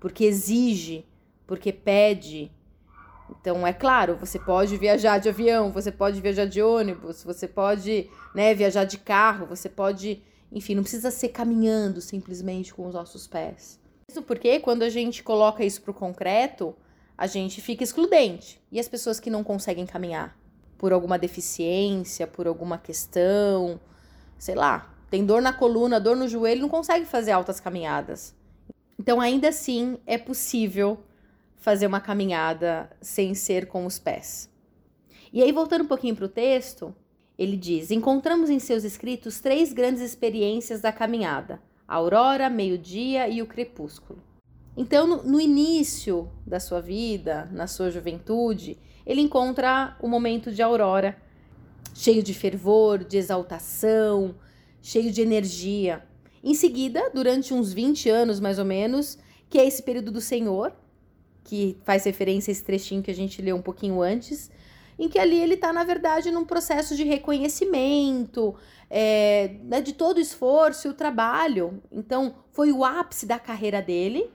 porque 0.00 0.24
exige, 0.24 1.04
porque 1.46 1.70
pede. 1.72 2.50
Então, 3.30 3.64
é 3.66 3.72
claro, 3.72 4.16
você 4.16 4.38
pode 4.38 4.76
viajar 4.76 5.18
de 5.18 5.28
avião, 5.28 5.70
você 5.70 5.92
pode 5.92 6.20
viajar 6.20 6.46
de 6.46 6.60
ônibus, 6.60 7.22
você 7.22 7.46
pode 7.46 8.10
né, 8.34 8.54
viajar 8.54 8.84
de 8.84 8.98
carro, 8.98 9.46
você 9.46 9.68
pode. 9.68 10.22
Enfim, 10.50 10.74
não 10.74 10.82
precisa 10.82 11.12
ser 11.12 11.28
caminhando 11.28 12.00
simplesmente 12.00 12.74
com 12.74 12.88
os 12.88 12.94
nossos 12.94 13.28
pés. 13.28 13.78
Isso 14.08 14.22
porque 14.22 14.58
quando 14.58 14.82
a 14.82 14.88
gente 14.88 15.22
coloca 15.22 15.64
isso 15.64 15.80
para 15.82 15.92
o 15.92 15.94
concreto, 15.94 16.74
a 17.16 17.28
gente 17.28 17.60
fica 17.60 17.84
excludente. 17.84 18.60
E 18.72 18.80
as 18.80 18.88
pessoas 18.88 19.20
que 19.20 19.30
não 19.30 19.44
conseguem 19.44 19.86
caminhar 19.86 20.36
por 20.80 20.94
alguma 20.94 21.18
deficiência, 21.18 22.26
por 22.26 22.46
alguma 22.46 22.78
questão, 22.78 23.78
sei 24.38 24.54
lá, 24.54 24.90
tem 25.10 25.26
dor 25.26 25.42
na 25.42 25.52
coluna, 25.52 26.00
dor 26.00 26.16
no 26.16 26.26
joelho, 26.26 26.62
não 26.62 26.70
consegue 26.70 27.04
fazer 27.04 27.32
altas 27.32 27.60
caminhadas. 27.60 28.34
Então, 28.98 29.20
ainda 29.20 29.50
assim, 29.50 29.98
é 30.06 30.16
possível 30.16 30.98
fazer 31.58 31.86
uma 31.86 32.00
caminhada 32.00 32.90
sem 32.98 33.34
ser 33.34 33.66
com 33.66 33.84
os 33.84 33.98
pés. 33.98 34.48
E 35.30 35.42
aí, 35.42 35.52
voltando 35.52 35.84
um 35.84 35.86
pouquinho 35.86 36.16
para 36.16 36.24
o 36.24 36.28
texto, 36.30 36.94
ele 37.38 37.58
diz: 37.58 37.90
Encontramos 37.90 38.48
em 38.48 38.58
seus 38.58 38.82
escritos 38.82 39.38
três 39.38 39.74
grandes 39.74 40.00
experiências 40.00 40.80
da 40.80 40.90
caminhada: 40.90 41.60
a 41.86 41.96
aurora, 41.96 42.48
meio-dia 42.48 43.28
e 43.28 43.42
o 43.42 43.46
crepúsculo. 43.46 44.22
Então, 44.74 45.06
no, 45.06 45.22
no, 45.24 45.40
início 45.40 46.30
da 46.46 46.58
sua 46.58 46.80
vida, 46.80 47.50
na 47.52 47.66
sua 47.66 47.90
juventude, 47.90 48.78
ele 49.10 49.22
encontra 49.22 49.96
o 50.00 50.06
momento 50.06 50.52
de 50.52 50.62
aurora, 50.62 51.20
cheio 51.92 52.22
de 52.22 52.32
fervor, 52.32 53.02
de 53.02 53.16
exaltação, 53.16 54.36
cheio 54.80 55.10
de 55.10 55.20
energia. 55.20 56.04
Em 56.44 56.54
seguida, 56.54 57.10
durante 57.12 57.52
uns 57.52 57.72
20 57.72 58.08
anos 58.08 58.38
mais 58.38 58.60
ou 58.60 58.64
menos, 58.64 59.18
que 59.48 59.58
é 59.58 59.66
esse 59.66 59.82
período 59.82 60.12
do 60.12 60.20
Senhor, 60.20 60.72
que 61.42 61.76
faz 61.82 62.04
referência 62.04 62.52
a 62.52 62.52
esse 62.52 62.62
trechinho 62.62 63.02
que 63.02 63.10
a 63.10 63.14
gente 63.14 63.42
leu 63.42 63.56
um 63.56 63.60
pouquinho 63.60 64.00
antes, 64.00 64.48
em 64.96 65.08
que 65.08 65.18
ali 65.18 65.40
ele 65.40 65.54
está, 65.54 65.72
na 65.72 65.82
verdade, 65.82 66.30
num 66.30 66.44
processo 66.44 66.94
de 66.94 67.02
reconhecimento 67.02 68.54
é, 68.88 69.56
né, 69.64 69.80
de 69.80 69.92
todo 69.92 70.18
o 70.18 70.20
esforço 70.20 70.86
e 70.86 70.90
o 70.90 70.94
trabalho. 70.94 71.82
Então, 71.90 72.36
foi 72.52 72.70
o 72.70 72.84
ápice 72.84 73.26
da 73.26 73.40
carreira 73.40 73.82
dele, 73.82 74.30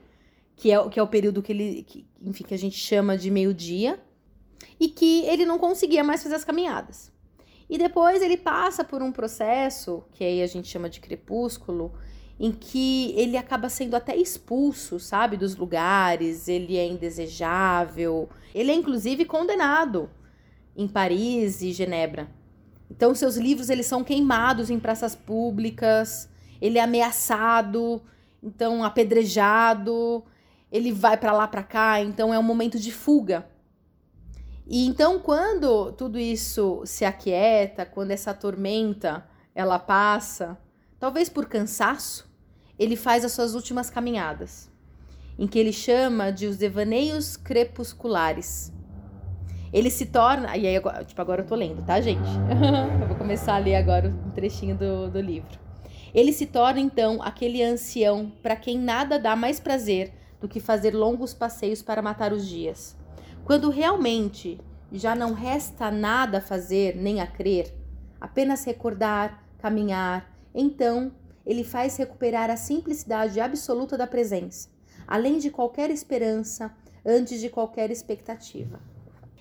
que 0.54 0.70
é, 0.70 0.88
que 0.90 1.00
é 1.00 1.02
o 1.02 1.08
período 1.08 1.42
que 1.42 1.52
ele, 1.52 1.82
que, 1.82 2.06
enfim, 2.20 2.44
que 2.44 2.52
a 2.52 2.58
gente 2.58 2.76
chama 2.76 3.16
de 3.16 3.30
meio-dia, 3.30 3.98
e 4.78 4.88
que 4.88 5.24
ele 5.26 5.44
não 5.44 5.58
conseguia 5.58 6.04
mais 6.04 6.22
fazer 6.22 6.34
as 6.34 6.44
caminhadas. 6.44 7.10
E 7.68 7.78
depois 7.78 8.22
ele 8.22 8.36
passa 8.36 8.84
por 8.84 9.02
um 9.02 9.10
processo, 9.10 10.04
que 10.12 10.22
aí 10.22 10.42
a 10.42 10.46
gente 10.46 10.68
chama 10.68 10.88
de 10.88 11.00
crepúsculo, 11.00 11.92
em 12.38 12.52
que 12.52 13.12
ele 13.16 13.36
acaba 13.36 13.68
sendo 13.68 13.96
até 13.96 14.14
expulso, 14.14 15.00
sabe, 15.00 15.36
dos 15.36 15.56
lugares, 15.56 16.48
ele 16.48 16.76
é 16.76 16.86
indesejável, 16.86 18.28
ele 18.54 18.70
é 18.70 18.74
inclusive 18.74 19.24
condenado 19.24 20.08
em 20.76 20.86
Paris 20.86 21.62
e 21.62 21.72
Genebra. 21.72 22.28
Então 22.90 23.14
seus 23.14 23.36
livros 23.36 23.70
eles 23.70 23.86
são 23.86 24.04
queimados 24.04 24.70
em 24.70 24.78
praças 24.78 25.16
públicas, 25.16 26.28
ele 26.60 26.78
é 26.78 26.82
ameaçado, 26.82 28.02
então 28.42 28.84
apedrejado, 28.84 30.22
ele 30.70 30.92
vai 30.92 31.16
para 31.16 31.32
lá 31.32 31.48
para 31.48 31.62
cá, 31.62 32.00
então 32.00 32.32
é 32.32 32.38
um 32.38 32.42
momento 32.42 32.78
de 32.78 32.92
fuga. 32.92 33.48
E 34.66 34.84
então, 34.86 35.20
quando 35.20 35.92
tudo 35.92 36.18
isso 36.18 36.82
se 36.84 37.04
aquieta, 37.04 37.86
quando 37.86 38.10
essa 38.10 38.34
tormenta 38.34 39.24
ela 39.54 39.78
passa, 39.78 40.58
talvez 40.98 41.28
por 41.28 41.46
cansaço, 41.46 42.28
ele 42.76 42.96
faz 42.96 43.24
as 43.24 43.32
suas 43.32 43.54
últimas 43.54 43.88
caminhadas, 43.88 44.68
em 45.38 45.46
que 45.46 45.58
ele 45.58 45.72
chama 45.72 46.32
de 46.32 46.46
os 46.46 46.56
devaneios 46.56 47.36
crepusculares. 47.36 48.72
Ele 49.72 49.90
se 49.90 50.06
torna. 50.06 50.56
E 50.56 50.66
aí, 50.66 50.80
tipo, 51.04 51.20
agora 51.20 51.42
eu 51.42 51.46
tô 51.46 51.54
lendo, 51.54 51.84
tá, 51.84 52.00
gente? 52.00 52.28
eu 53.00 53.06
vou 53.06 53.16
começar 53.16 53.54
a 53.54 53.58
ler 53.58 53.76
agora 53.76 54.08
um 54.08 54.30
trechinho 54.30 54.76
do, 54.76 55.08
do 55.10 55.20
livro. 55.20 55.58
Ele 56.12 56.32
se 56.32 56.46
torna, 56.46 56.80
então, 56.80 57.22
aquele 57.22 57.62
ancião 57.62 58.32
para 58.42 58.56
quem 58.56 58.78
nada 58.78 59.18
dá 59.18 59.36
mais 59.36 59.60
prazer 59.60 60.12
do 60.40 60.48
que 60.48 60.60
fazer 60.60 60.94
longos 60.94 61.34
passeios 61.34 61.82
para 61.82 62.02
matar 62.02 62.32
os 62.32 62.46
dias. 62.46 62.96
Quando 63.46 63.70
realmente 63.70 64.60
já 64.90 65.14
não 65.14 65.32
resta 65.32 65.88
nada 65.88 66.38
a 66.38 66.40
fazer 66.40 66.96
nem 66.96 67.20
a 67.20 67.28
crer, 67.28 67.72
apenas 68.20 68.64
recordar, 68.64 69.40
caminhar, 69.58 70.36
então 70.52 71.12
ele 71.46 71.62
faz 71.62 71.96
recuperar 71.96 72.50
a 72.50 72.56
simplicidade 72.56 73.38
absoluta 73.38 73.96
da 73.96 74.04
presença, 74.04 74.68
além 75.06 75.38
de 75.38 75.48
qualquer 75.48 75.92
esperança, 75.92 76.74
antes 77.04 77.40
de 77.40 77.48
qualquer 77.48 77.88
expectativa. 77.88 78.80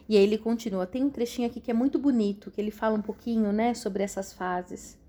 E 0.08 0.16
aí 0.16 0.22
ele 0.22 0.38
continua. 0.38 0.86
Tem 0.86 1.04
um 1.04 1.10
trechinho 1.10 1.48
aqui 1.48 1.60
que 1.60 1.72
é 1.72 1.74
muito 1.74 1.98
bonito, 1.98 2.52
que 2.52 2.62
ele 2.62 2.70
fala 2.70 2.96
um 2.96 3.02
pouquinho, 3.02 3.52
né, 3.52 3.74
sobre 3.74 4.04
essas 4.04 4.32
fases. 4.32 5.00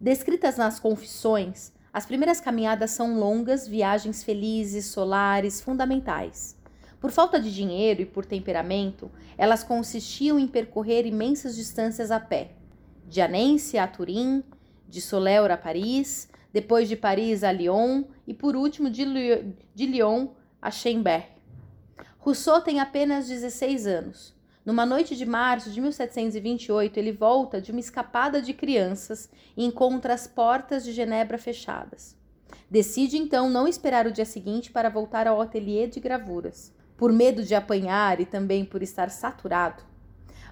Descritas 0.00 0.56
nas 0.56 0.80
confissões, 0.80 1.72
as 1.92 2.06
primeiras 2.06 2.40
caminhadas 2.40 2.92
são 2.92 3.20
longas, 3.20 3.68
viagens 3.68 4.24
felizes, 4.24 4.86
solares, 4.86 5.60
fundamentais. 5.60 6.55
Por 7.00 7.10
falta 7.10 7.38
de 7.38 7.54
dinheiro 7.54 8.02
e 8.02 8.06
por 8.06 8.24
temperamento, 8.24 9.10
elas 9.36 9.62
consistiam 9.62 10.38
em 10.38 10.46
percorrer 10.46 11.06
imensas 11.06 11.54
distâncias 11.54 12.10
a 12.10 12.18
pé. 12.18 12.52
De 13.06 13.20
Anense 13.20 13.78
a 13.78 13.86
Turim, 13.86 14.42
de 14.88 15.00
Soleura 15.00 15.54
a 15.54 15.58
Paris, 15.58 16.28
depois 16.52 16.88
de 16.88 16.96
Paris 16.96 17.44
a 17.44 17.52
Lyon 17.52 18.04
e 18.26 18.32
por 18.32 18.56
último 18.56 18.88
de, 18.88 19.04
Lyon 19.76 20.28
a 20.60 20.70
Chambéry. 20.70 21.26
Rousseau 22.18 22.60
tem 22.60 22.80
apenas 22.80 23.28
16 23.28 23.86
anos. 23.86 24.34
Numa 24.64 24.84
noite 24.84 25.14
de 25.14 25.24
março 25.24 25.70
de 25.70 25.80
1728, 25.80 26.98
ele 26.98 27.12
volta 27.12 27.60
de 27.60 27.70
uma 27.70 27.78
escapada 27.78 28.42
de 28.42 28.52
crianças 28.52 29.30
e 29.56 29.64
encontra 29.64 30.12
as 30.12 30.26
portas 30.26 30.82
de 30.82 30.92
Genebra 30.92 31.38
fechadas. 31.38 32.16
Decide 32.68 33.16
então 33.16 33.48
não 33.48 33.68
esperar 33.68 34.08
o 34.08 34.12
dia 34.12 34.24
seguinte 34.24 34.72
para 34.72 34.88
voltar 34.88 35.28
ao 35.28 35.40
ateliê 35.40 35.86
de 35.86 36.00
gravuras, 36.00 36.74
por 36.96 37.12
medo 37.12 37.42
de 37.42 37.54
apanhar 37.54 38.20
e 38.20 38.26
também 38.26 38.64
por 38.64 38.82
estar 38.82 39.10
saturado. 39.10 39.82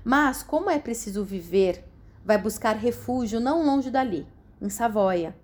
Mas, 0.04 0.42
como 0.42 0.70
é 0.70 0.78
preciso 0.78 1.24
viver, 1.24 1.84
vai 2.24 2.38
buscar 2.38 2.76
refúgio 2.76 3.40
não 3.40 3.64
longe 3.64 3.90
dali, 3.90 4.26
em 4.60 4.68
Savoia, 4.68 5.34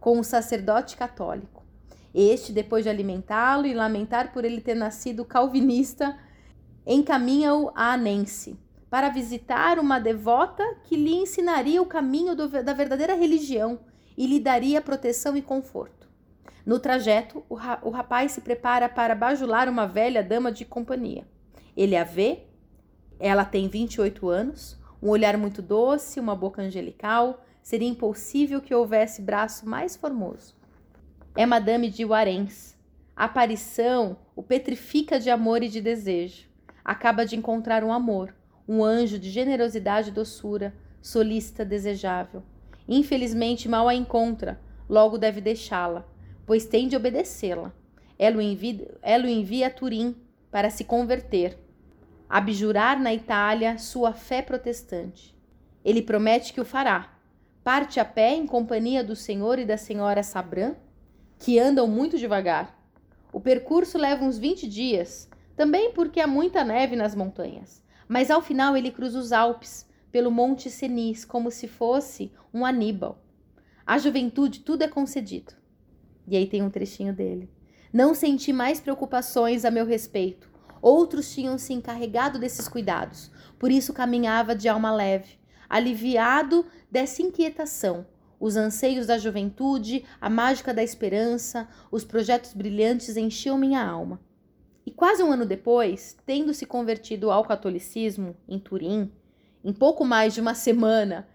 com 0.00 0.18
o 0.18 0.24
sacerdote 0.24 0.96
católico. 0.96 1.64
Este, 2.14 2.52
depois 2.52 2.84
de 2.84 2.88
alimentá-lo 2.88 3.66
e 3.66 3.74
lamentar 3.74 4.32
por 4.32 4.44
ele 4.44 4.60
ter 4.60 4.74
nascido 4.74 5.24
calvinista, 5.24 6.18
encaminha-o 6.86 7.70
a 7.74 7.92
Anense 7.92 8.58
para 8.88 9.10
visitar 9.10 9.78
uma 9.78 9.98
devota 9.98 10.62
que 10.84 10.96
lhe 10.96 11.14
ensinaria 11.14 11.82
o 11.82 11.86
caminho 11.86 12.34
do, 12.34 12.48
da 12.48 12.72
verdadeira 12.72 13.14
religião 13.14 13.80
e 14.16 14.26
lhe 14.26 14.40
daria 14.40 14.80
proteção 14.80 15.36
e 15.36 15.42
conforto. 15.42 16.05
No 16.66 16.80
trajeto, 16.80 17.44
o, 17.48 17.54
ra, 17.54 17.78
o 17.80 17.90
rapaz 17.90 18.32
se 18.32 18.40
prepara 18.40 18.88
para 18.88 19.14
bajular 19.14 19.68
uma 19.68 19.86
velha 19.86 20.20
dama 20.20 20.50
de 20.50 20.64
companhia. 20.64 21.24
Ele 21.76 21.94
a 21.94 22.02
vê, 22.02 22.40
ela 23.20 23.44
tem 23.44 23.68
28 23.68 24.28
anos, 24.28 24.76
um 25.00 25.08
olhar 25.08 25.36
muito 25.38 25.62
doce, 25.62 26.18
uma 26.18 26.34
boca 26.34 26.60
angelical, 26.60 27.44
seria 27.62 27.88
impossível 27.88 28.60
que 28.60 28.74
houvesse 28.74 29.22
braço 29.22 29.68
mais 29.68 29.94
formoso. 29.94 30.56
É 31.36 31.46
Madame 31.46 31.88
de 31.88 32.04
Warens. 32.04 32.76
A 33.14 33.26
aparição 33.26 34.16
o 34.34 34.42
petrifica 34.42 35.20
de 35.20 35.30
amor 35.30 35.62
e 35.62 35.68
de 35.68 35.80
desejo 35.80 36.48
acaba 36.84 37.24
de 37.24 37.36
encontrar 37.36 37.84
um 37.84 37.92
amor, 37.92 38.34
um 38.68 38.84
anjo 38.84 39.18
de 39.20 39.30
generosidade 39.30 40.08
e 40.08 40.12
doçura, 40.12 40.74
solícita, 41.00 41.64
desejável. 41.64 42.42
Infelizmente, 42.88 43.68
mal 43.68 43.88
a 43.88 43.94
encontra, 43.94 44.60
logo 44.88 45.16
deve 45.16 45.40
deixá-la, 45.40 46.06
pois 46.46 46.64
tem 46.64 46.88
de 46.88 46.96
obedecê-la. 46.96 47.72
Ela, 48.18 48.40
ela 49.02 49.26
o 49.26 49.28
envia 49.28 49.66
a 49.66 49.70
Turim 49.70 50.16
para 50.50 50.70
se 50.70 50.84
converter, 50.84 51.58
abjurar 52.28 52.98
na 52.98 53.12
Itália 53.12 53.76
sua 53.76 54.12
fé 54.14 54.40
protestante. 54.40 55.36
Ele 55.84 56.00
promete 56.00 56.52
que 56.52 56.60
o 56.60 56.64
fará. 56.64 57.12
Parte 57.62 58.00
a 58.00 58.04
pé 58.04 58.34
em 58.34 58.46
companhia 58.46 59.02
do 59.02 59.16
senhor 59.16 59.58
e 59.58 59.66
da 59.66 59.76
senhora 59.76 60.22
Sabran, 60.22 60.74
que 61.38 61.58
andam 61.58 61.86
muito 61.86 62.16
devagar. 62.16 62.74
O 63.32 63.40
percurso 63.40 63.98
leva 63.98 64.24
uns 64.24 64.38
20 64.38 64.68
dias, 64.68 65.28
também 65.56 65.92
porque 65.92 66.20
há 66.20 66.26
muita 66.26 66.64
neve 66.64 66.96
nas 66.96 67.14
montanhas. 67.14 67.84
Mas 68.08 68.30
ao 68.30 68.40
final 68.40 68.76
ele 68.76 68.90
cruza 68.90 69.18
os 69.18 69.32
Alpes, 69.32 69.86
pelo 70.10 70.30
Monte 70.30 70.70
Cenis, 70.70 71.24
como 71.24 71.50
se 71.50 71.68
fosse 71.68 72.32
um 72.54 72.64
Aníbal. 72.64 73.18
À 73.84 73.98
juventude 73.98 74.60
tudo 74.60 74.82
é 74.82 74.88
concedido. 74.88 75.52
E 76.26 76.36
aí 76.36 76.46
tem 76.46 76.62
um 76.62 76.70
trechinho 76.70 77.12
dele. 77.12 77.48
Não 77.92 78.14
senti 78.14 78.52
mais 78.52 78.80
preocupações 78.80 79.64
a 79.64 79.70
meu 79.70 79.86
respeito. 79.86 80.50
Outros 80.82 81.32
tinham 81.32 81.56
se 81.56 81.72
encarregado 81.72 82.38
desses 82.38 82.68
cuidados. 82.68 83.30
Por 83.58 83.70
isso 83.70 83.92
caminhava 83.92 84.54
de 84.54 84.68
alma 84.68 84.94
leve, 84.94 85.38
aliviado 85.68 86.66
dessa 86.90 87.22
inquietação. 87.22 88.06
Os 88.38 88.56
anseios 88.56 89.06
da 89.06 89.16
juventude, 89.16 90.04
a 90.20 90.28
mágica 90.28 90.74
da 90.74 90.82
esperança, 90.82 91.66
os 91.90 92.04
projetos 92.04 92.52
brilhantes 92.52 93.16
enchiam 93.16 93.56
minha 93.56 93.82
alma. 93.82 94.20
E 94.84 94.90
quase 94.90 95.22
um 95.22 95.32
ano 95.32 95.46
depois, 95.46 96.16
tendo 96.26 96.52
se 96.52 96.66
convertido 96.66 97.30
ao 97.30 97.44
catolicismo 97.44 98.36
em 98.46 98.58
Turim, 98.58 99.10
em 99.64 99.72
pouco 99.72 100.04
mais 100.04 100.34
de 100.34 100.40
uma 100.40 100.54
semana, 100.54 101.26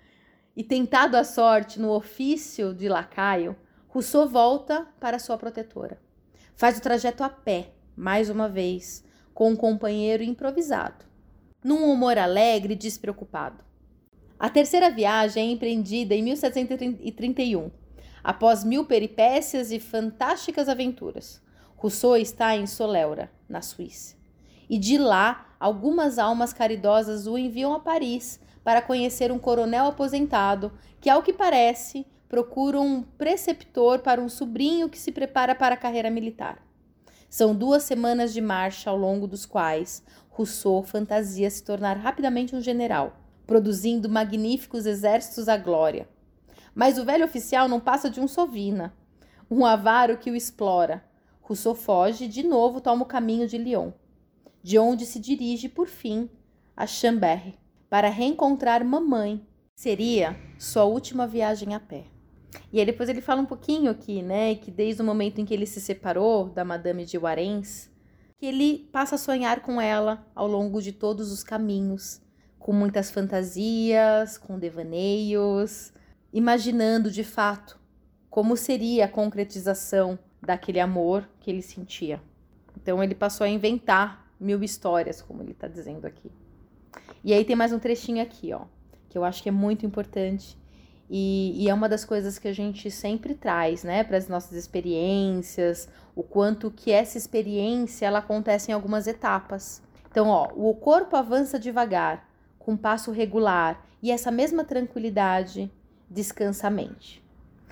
e 0.56 0.64
tentado 0.64 1.18
a 1.18 1.24
sorte 1.24 1.80
no 1.80 1.92
ofício 1.92 2.74
de 2.74 2.88
lacaio, 2.88 3.56
Rousseau 3.94 4.26
volta 4.26 4.88
para 5.02 5.20
sua 5.20 5.38
protetora. 5.38 6.00
Faz 6.56 6.78
o 6.78 6.82
trajeto 6.82 7.26
a 7.26 7.30
pé, 7.30 7.74
mais 7.94 8.30
uma 8.30 8.48
vez, 8.48 9.04
com 9.34 9.50
um 9.50 9.56
companheiro 9.56 10.24
improvisado, 10.24 11.04
num 11.62 11.92
humor 11.92 12.18
alegre 12.18 12.72
e 12.72 12.78
despreocupado. 12.78 13.62
A 14.40 14.50
terceira 14.50 14.90
viagem 14.90 15.50
é 15.50 15.52
empreendida 15.52 16.16
em 16.16 16.24
1731, 16.24 17.70
após 18.24 18.64
mil 18.64 18.86
peripécias 18.86 19.74
e 19.74 19.80
fantásticas 19.80 20.70
aventuras. 20.70 21.42
Rousseau 21.76 22.16
está 22.16 22.56
em 22.56 22.68
Soleura, 22.68 23.30
na 23.50 23.62
Suíça. 23.62 24.16
E 24.70 24.78
de 24.78 24.98
lá, 24.98 25.54
algumas 25.60 26.18
almas 26.18 26.54
caridosas 26.54 27.28
o 27.28 27.38
enviam 27.38 27.74
a 27.74 27.80
Paris 27.82 28.40
para 28.64 28.82
conhecer 28.82 29.34
um 29.34 29.38
coronel 29.38 29.88
aposentado 29.88 30.72
que, 31.02 31.10
ao 31.10 31.22
que 31.22 31.34
parece, 31.34 32.08
procura 32.32 32.80
um 32.80 33.04
preceptor 33.04 34.00
para 34.00 34.22
um 34.22 34.30
sobrinho 34.30 34.88
que 34.88 34.98
se 34.98 35.12
prepara 35.12 35.54
para 35.54 35.76
a 35.76 35.78
carreira 35.78 36.10
militar. 36.10 36.66
São 37.30 37.54
duas 37.54 37.84
semanas 37.84 38.32
de 38.32 38.40
marcha 38.40 38.90
ao 38.90 38.96
longo 38.96 39.28
dos 39.28 39.46
quais 39.46 40.02
Rousseau 40.30 40.82
fantasia 40.82 41.50
se 41.50 41.62
tornar 41.62 41.98
rapidamente 41.98 42.56
um 42.56 42.62
general, 42.62 43.18
produzindo 43.46 44.08
magníficos 44.08 44.86
exércitos 44.86 45.50
à 45.50 45.58
glória. 45.58 46.08
Mas 46.74 46.98
o 46.98 47.04
velho 47.04 47.26
oficial 47.26 47.68
não 47.68 47.82
passa 47.82 48.10
de 48.10 48.22
um 48.22 48.30
sovina, 48.30 48.94
um 49.50 49.66
avaro 49.66 50.18
que 50.18 50.32
o 50.32 50.36
explora, 50.36 51.04
Rousseau 51.42 51.76
foge 51.76 52.24
e 52.24 52.30
de 52.30 52.44
novo 52.44 52.80
toma 52.80 53.04
o 53.04 53.08
caminho 53.08 53.46
de 53.46 53.58
Lyon, 53.58 53.92
de 54.64 54.80
onde 54.80 55.06
se 55.06 55.20
dirige, 55.20 55.68
por 55.68 55.90
fim, 55.90 56.30
a 56.78 56.88
Chambéry, 56.88 57.60
para 57.90 58.08
reencontrar 58.08 58.86
mamãe. 58.86 59.46
Seria 59.76 60.40
sua 60.58 60.86
última 60.86 61.28
viagem 61.28 61.76
a 61.76 61.80
pé. 61.80 62.11
E 62.72 62.80
aí 62.80 62.86
depois 62.86 63.10
ele 63.10 63.22
fala 63.22 63.42
um 63.42 63.46
pouquinho 63.46 63.92
aqui, 63.92 64.22
né, 64.22 64.56
que 64.56 64.72
desde 64.72 65.02
o 65.02 65.06
momento 65.06 65.40
em 65.40 65.46
que 65.46 65.54
ele 65.54 65.66
se 65.66 65.80
separou 65.80 66.50
da 66.50 66.66
Madame 66.66 67.06
de 67.06 67.18
Warens, 67.18 67.90
que 68.38 68.46
ele 68.46 68.90
passa 68.92 69.16
a 69.16 69.18
sonhar 69.18 69.62
com 69.62 69.80
ela 69.80 70.26
ao 70.36 70.48
longo 70.48 70.82
de 70.82 70.92
todos 70.92 71.32
os 71.32 71.44
caminhos, 71.44 72.22
com 72.58 72.74
muitas 72.74 73.12
fantasias, 73.12 74.38
com 74.38 74.60
devaneios, 74.60 75.94
imaginando 76.34 77.10
de 77.12 77.24
fato 77.24 77.80
como 78.30 78.56
seria 78.56 79.06
a 79.06 79.10
concretização 79.10 80.18
daquele 80.42 80.80
amor 80.80 81.28
que 81.42 81.52
ele 81.52 81.62
sentia. 81.62 82.22
Então 82.76 83.04
ele 83.04 83.14
passou 83.14 83.46
a 83.46 83.50
inventar 83.50 84.26
mil 84.40 84.64
histórias, 84.64 85.22
como 85.22 85.44
ele 85.44 85.52
está 85.52 85.68
dizendo 85.68 86.06
aqui. 86.06 86.32
E 87.24 87.34
aí 87.34 87.44
tem 87.44 87.56
mais 87.56 87.74
um 87.74 87.80
trechinho 87.80 88.24
aqui, 88.24 88.54
ó, 88.54 88.62
que 89.10 89.18
eu 89.18 89.24
acho 89.24 89.44
que 89.44 89.50
é 89.50 89.52
muito 89.52 89.86
importante 89.86 90.58
e, 91.14 91.66
e 91.66 91.70
é 91.70 91.74
uma 91.74 91.90
das 91.90 92.06
coisas 92.06 92.40
que 92.40 92.48
a 92.48 92.54
gente 92.54 92.90
sempre 92.90 93.36
traz, 93.36 93.84
né, 93.84 94.02
para 94.02 94.16
as 94.16 94.30
nossas 94.30 94.54
experiências, 94.54 95.90
o 96.16 96.24
quanto 96.24 96.72
que 96.72 96.90
essa 96.90 97.18
experiência 97.18 98.06
ela 98.06 98.20
acontece 98.20 98.72
em 98.72 98.74
algumas 98.74 99.08
etapas. 99.08 99.82
Então, 100.10 100.30
ó, 100.30 100.48
o 100.56 100.74
corpo 100.74 101.18
avança 101.18 101.60
devagar, 101.60 102.30
com 102.58 102.78
passo 102.78 103.12
regular 103.12 103.86
e 104.02 104.10
essa 104.10 104.32
mesma 104.32 104.64
tranquilidade 104.64 105.70
descansa 106.10 106.68
a 106.68 106.70
mente. 106.70 107.22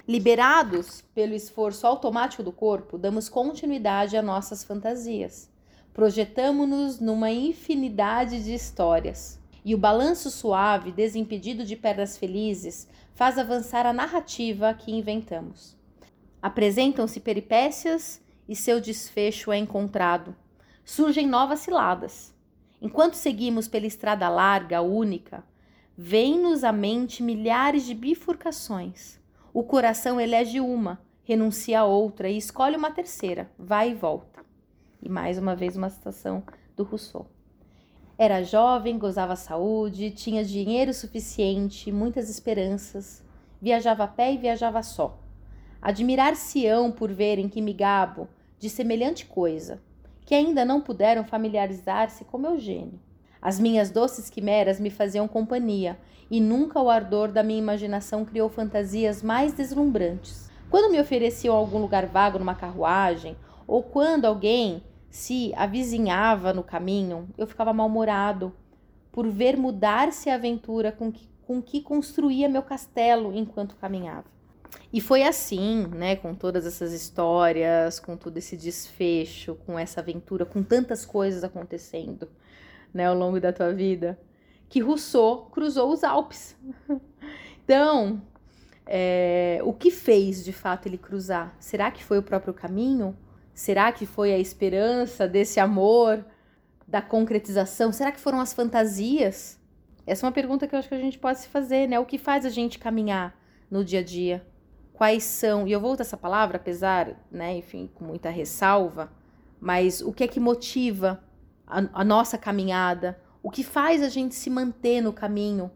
Liberados 0.06 1.02
pelo 1.16 1.34
esforço 1.34 1.88
automático 1.88 2.44
do 2.44 2.52
corpo, 2.52 2.98
damos 2.98 3.30
continuidade 3.30 4.18
a 4.18 4.22
nossas 4.22 4.66
fantasias. 4.66 5.50
Projetamos-nos 5.94 7.00
numa 7.00 7.32
infinidade 7.32 8.44
de 8.44 8.54
histórias. 8.54 9.39
E 9.64 9.76
o 9.76 9.78
balanço 9.78 10.30
suave, 10.30 10.92
desimpedido 10.92 11.66
de 11.66 11.76
pernas 11.76 12.18
felizes, 12.18 12.88
faz 13.14 13.38
avançar 13.38 13.86
a 13.86 13.94
narrativa 13.94 14.74
que 14.74 14.92
inventamos. 14.92 15.78
Apresentam-se 16.42 17.20
peripécias 17.20 18.22
e 18.48 18.56
seu 18.56 18.80
desfecho 18.80 19.52
é 19.52 19.58
encontrado. 19.58 20.36
Surgem 20.86 21.28
novas 21.28 21.60
ciladas. 21.60 22.34
Enquanto 22.82 23.16
seguimos 23.16 23.68
pela 23.68 23.86
estrada 23.86 24.30
larga, 24.30 24.82
única, 24.82 25.44
vêm-nos 25.98 26.64
à 26.64 26.72
mente 26.72 27.22
milhares 27.22 27.86
de 27.86 27.94
bifurcações. 27.94 29.20
O 29.54 29.64
coração 29.64 30.20
elege 30.20 30.62
uma, 30.62 31.02
renuncia 31.24 31.82
a 31.82 31.86
outra 31.86 32.30
e 32.30 32.38
escolhe 32.38 32.78
uma 32.78 32.90
terceira, 32.90 33.52
vai 33.60 33.92
e 33.92 33.96
volta. 33.96 34.40
E 35.02 35.10
mais 35.10 35.38
uma 35.38 35.56
vez 35.56 35.76
uma 35.76 35.90
citação 35.90 36.42
do 36.76 36.84
Rousseau. 36.84 37.30
Era 38.22 38.44
jovem, 38.44 39.00
gozava 39.00 39.34
saúde, 39.38 40.12
tinha 40.12 40.44
dinheiro 40.44 40.94
suficiente, 40.94 41.90
muitas 41.90 42.30
esperanças, 42.30 43.24
viajava 43.62 44.04
a 44.04 44.08
pé 44.10 44.34
e 44.34 44.38
viajava 44.38 44.84
só. 44.84 45.18
Admirar-se-ão 45.82 46.92
por 46.92 47.14
verem 47.14 47.48
que 47.48 47.62
me 47.62 47.72
gabo 47.72 48.28
de 48.60 48.70
semelhante 48.70 49.26
coisa, 49.26 49.82
que 50.26 50.36
ainda 50.36 50.66
não 50.66 50.82
puderam 50.82 51.24
familiarizar-se 51.24 52.26
com 52.26 52.38
meu 52.38 52.60
gênio. 52.60 53.00
As 53.42 53.58
minhas 53.58 53.90
doces 53.90 54.30
quimeras 54.30 54.82
me 54.82 54.90
faziam 54.90 55.26
companhia, 55.26 55.98
e 56.30 56.42
nunca 56.42 56.82
o 56.82 56.90
ardor 56.90 57.32
da 57.32 57.42
minha 57.42 57.60
imaginação 57.60 58.26
criou 58.26 58.50
fantasias 58.50 59.24
mais 59.24 59.54
deslumbrantes. 59.54 60.52
Quando 60.70 60.92
me 60.92 61.00
ofereciam 61.00 61.56
algum 61.56 61.80
lugar 61.80 62.06
vago 62.06 62.38
numa 62.38 62.54
carruagem, 62.54 63.38
ou 63.66 63.82
quando 63.82 64.26
alguém 64.26 64.84
se 65.10 65.54
avizinhava 65.56 66.54
no 66.54 66.64
caminho, 66.64 67.28
eu 67.38 67.48
ficava 67.48 67.74
mal-humorado 67.74 68.54
por 69.12 69.28
ver 69.28 69.58
mudar-se 69.58 70.30
a 70.30 70.36
aventura 70.36 70.92
com 70.92 71.12
que, 71.12 71.28
com 71.46 71.62
que 71.62 71.82
construía 71.82 72.48
meu 72.48 72.62
castelo 72.62 73.34
enquanto 73.36 73.76
caminhava. 73.76 74.26
E 74.94 75.02
foi 75.02 75.24
assim, 75.24 75.88
né, 75.88 76.16
com 76.16 76.34
todas 76.34 76.66
essas 76.66 76.94
histórias, 76.94 78.00
com 78.00 78.16
todo 78.16 78.38
esse 78.38 78.56
desfecho, 78.56 79.56
com 79.66 79.78
essa 79.78 80.00
aventura, 80.00 80.46
com 80.46 80.64
tantas 80.64 81.06
coisas 81.06 81.44
acontecendo, 81.44 82.28
né, 82.94 83.06
ao 83.06 83.16
longo 83.16 83.40
da 83.40 83.52
tua 83.52 83.74
vida, 83.74 84.20
que 84.68 84.80
Rousseau 84.80 85.48
cruzou 85.52 85.92
os 85.92 86.04
Alpes. 86.04 86.56
então, 87.64 88.22
é, 88.86 89.60
o 89.64 89.74
que 89.74 89.92
fez 89.92 90.44
de 90.44 90.54
fato 90.54 90.88
ele 90.88 90.98
cruzar? 90.98 91.56
Será 91.60 91.92
que 91.92 92.04
foi 92.04 92.18
o 92.18 92.24
próprio 92.24 92.54
caminho? 92.54 93.16
Será 93.60 93.92
que 93.92 94.06
foi 94.06 94.34
a 94.34 94.40
esperança 94.40 95.28
desse 95.28 95.60
amor, 95.60 96.26
da 96.88 97.02
concretização? 97.02 97.92
Será 97.92 98.10
que 98.10 98.18
foram 98.18 98.40
as 98.40 98.54
fantasias? 98.54 99.60
Essa 100.08 100.26
é 100.26 100.28
uma 100.28 100.32
pergunta 100.32 100.66
que 100.66 100.74
eu 100.74 100.80
acho 100.80 100.88
que 100.88 100.96
a 100.96 101.00
gente 101.00 101.20
pode 101.20 101.40
se 101.40 101.50
fazer, 101.50 101.86
né? 101.86 102.00
O 102.00 102.06
que 102.06 102.18
faz 102.18 102.46
a 102.46 102.50
gente 102.50 102.80
caminhar 102.80 103.38
no 103.70 103.84
dia 103.84 104.00
a 104.00 104.04
dia? 104.04 104.48
Quais 104.94 105.26
são, 105.26 105.68
e 105.68 105.74
eu 105.74 105.82
vou 105.82 105.92
usar 105.92 106.04
essa 106.04 106.16
palavra, 106.16 106.56
apesar, 106.56 107.14
né, 107.30 107.58
enfim, 107.58 107.92
com 107.94 108.06
muita 108.06 108.30
ressalva, 108.30 109.12
mas 109.60 110.00
o 110.00 110.14
que 110.14 110.24
é 110.24 110.28
que 110.30 110.40
motiva 110.40 111.22
a, 111.68 111.84
a 111.96 112.06
nossa 112.06 112.38
caminhada? 112.38 113.20
O 113.44 113.52
que 113.52 113.66
faz 113.66 114.02
a 114.02 114.08
gente 114.08 114.36
se 114.36 114.50
manter 114.50 115.02
no 115.02 115.12
caminho? 115.12 115.70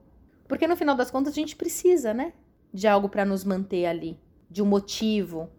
Porque 0.47 0.67
no 0.67 0.77
final 0.77 0.95
das 0.95 1.11
contas 1.11 1.33
a 1.33 1.35
gente 1.35 1.57
precisa, 1.57 2.13
né? 2.13 2.31
De 2.73 2.87
algo 2.87 3.09
para 3.09 3.25
nos 3.25 3.43
manter 3.43 3.87
ali, 3.87 4.17
de 4.49 4.63
um 4.63 4.65
motivo, 4.65 5.49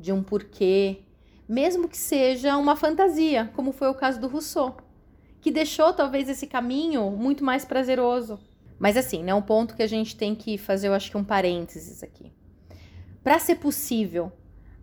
de 0.00 0.10
um 0.10 0.22
porquê, 0.22 1.02
mesmo 1.48 1.88
que 1.88 1.96
seja 1.96 2.56
uma 2.56 2.76
fantasia, 2.76 3.50
como 3.54 3.72
foi 3.72 3.88
o 3.88 3.94
caso 3.94 4.20
do 4.20 4.28
Rousseau, 4.28 4.76
que 5.40 5.50
deixou 5.50 5.92
talvez 5.92 6.28
esse 6.28 6.46
caminho 6.46 7.10
muito 7.10 7.44
mais 7.44 7.64
prazeroso. 7.64 8.38
Mas 8.78 8.96
assim, 8.96 9.22
né, 9.22 9.32
um 9.34 9.42
ponto 9.42 9.74
que 9.74 9.82
a 9.82 9.86
gente 9.86 10.16
tem 10.16 10.34
que 10.34 10.58
fazer, 10.58 10.88
eu 10.88 10.94
acho 10.94 11.10
que 11.10 11.16
um 11.16 11.24
parênteses 11.24 12.02
aqui. 12.02 12.32
Para 13.22 13.38
ser 13.38 13.56
possível 13.56 14.32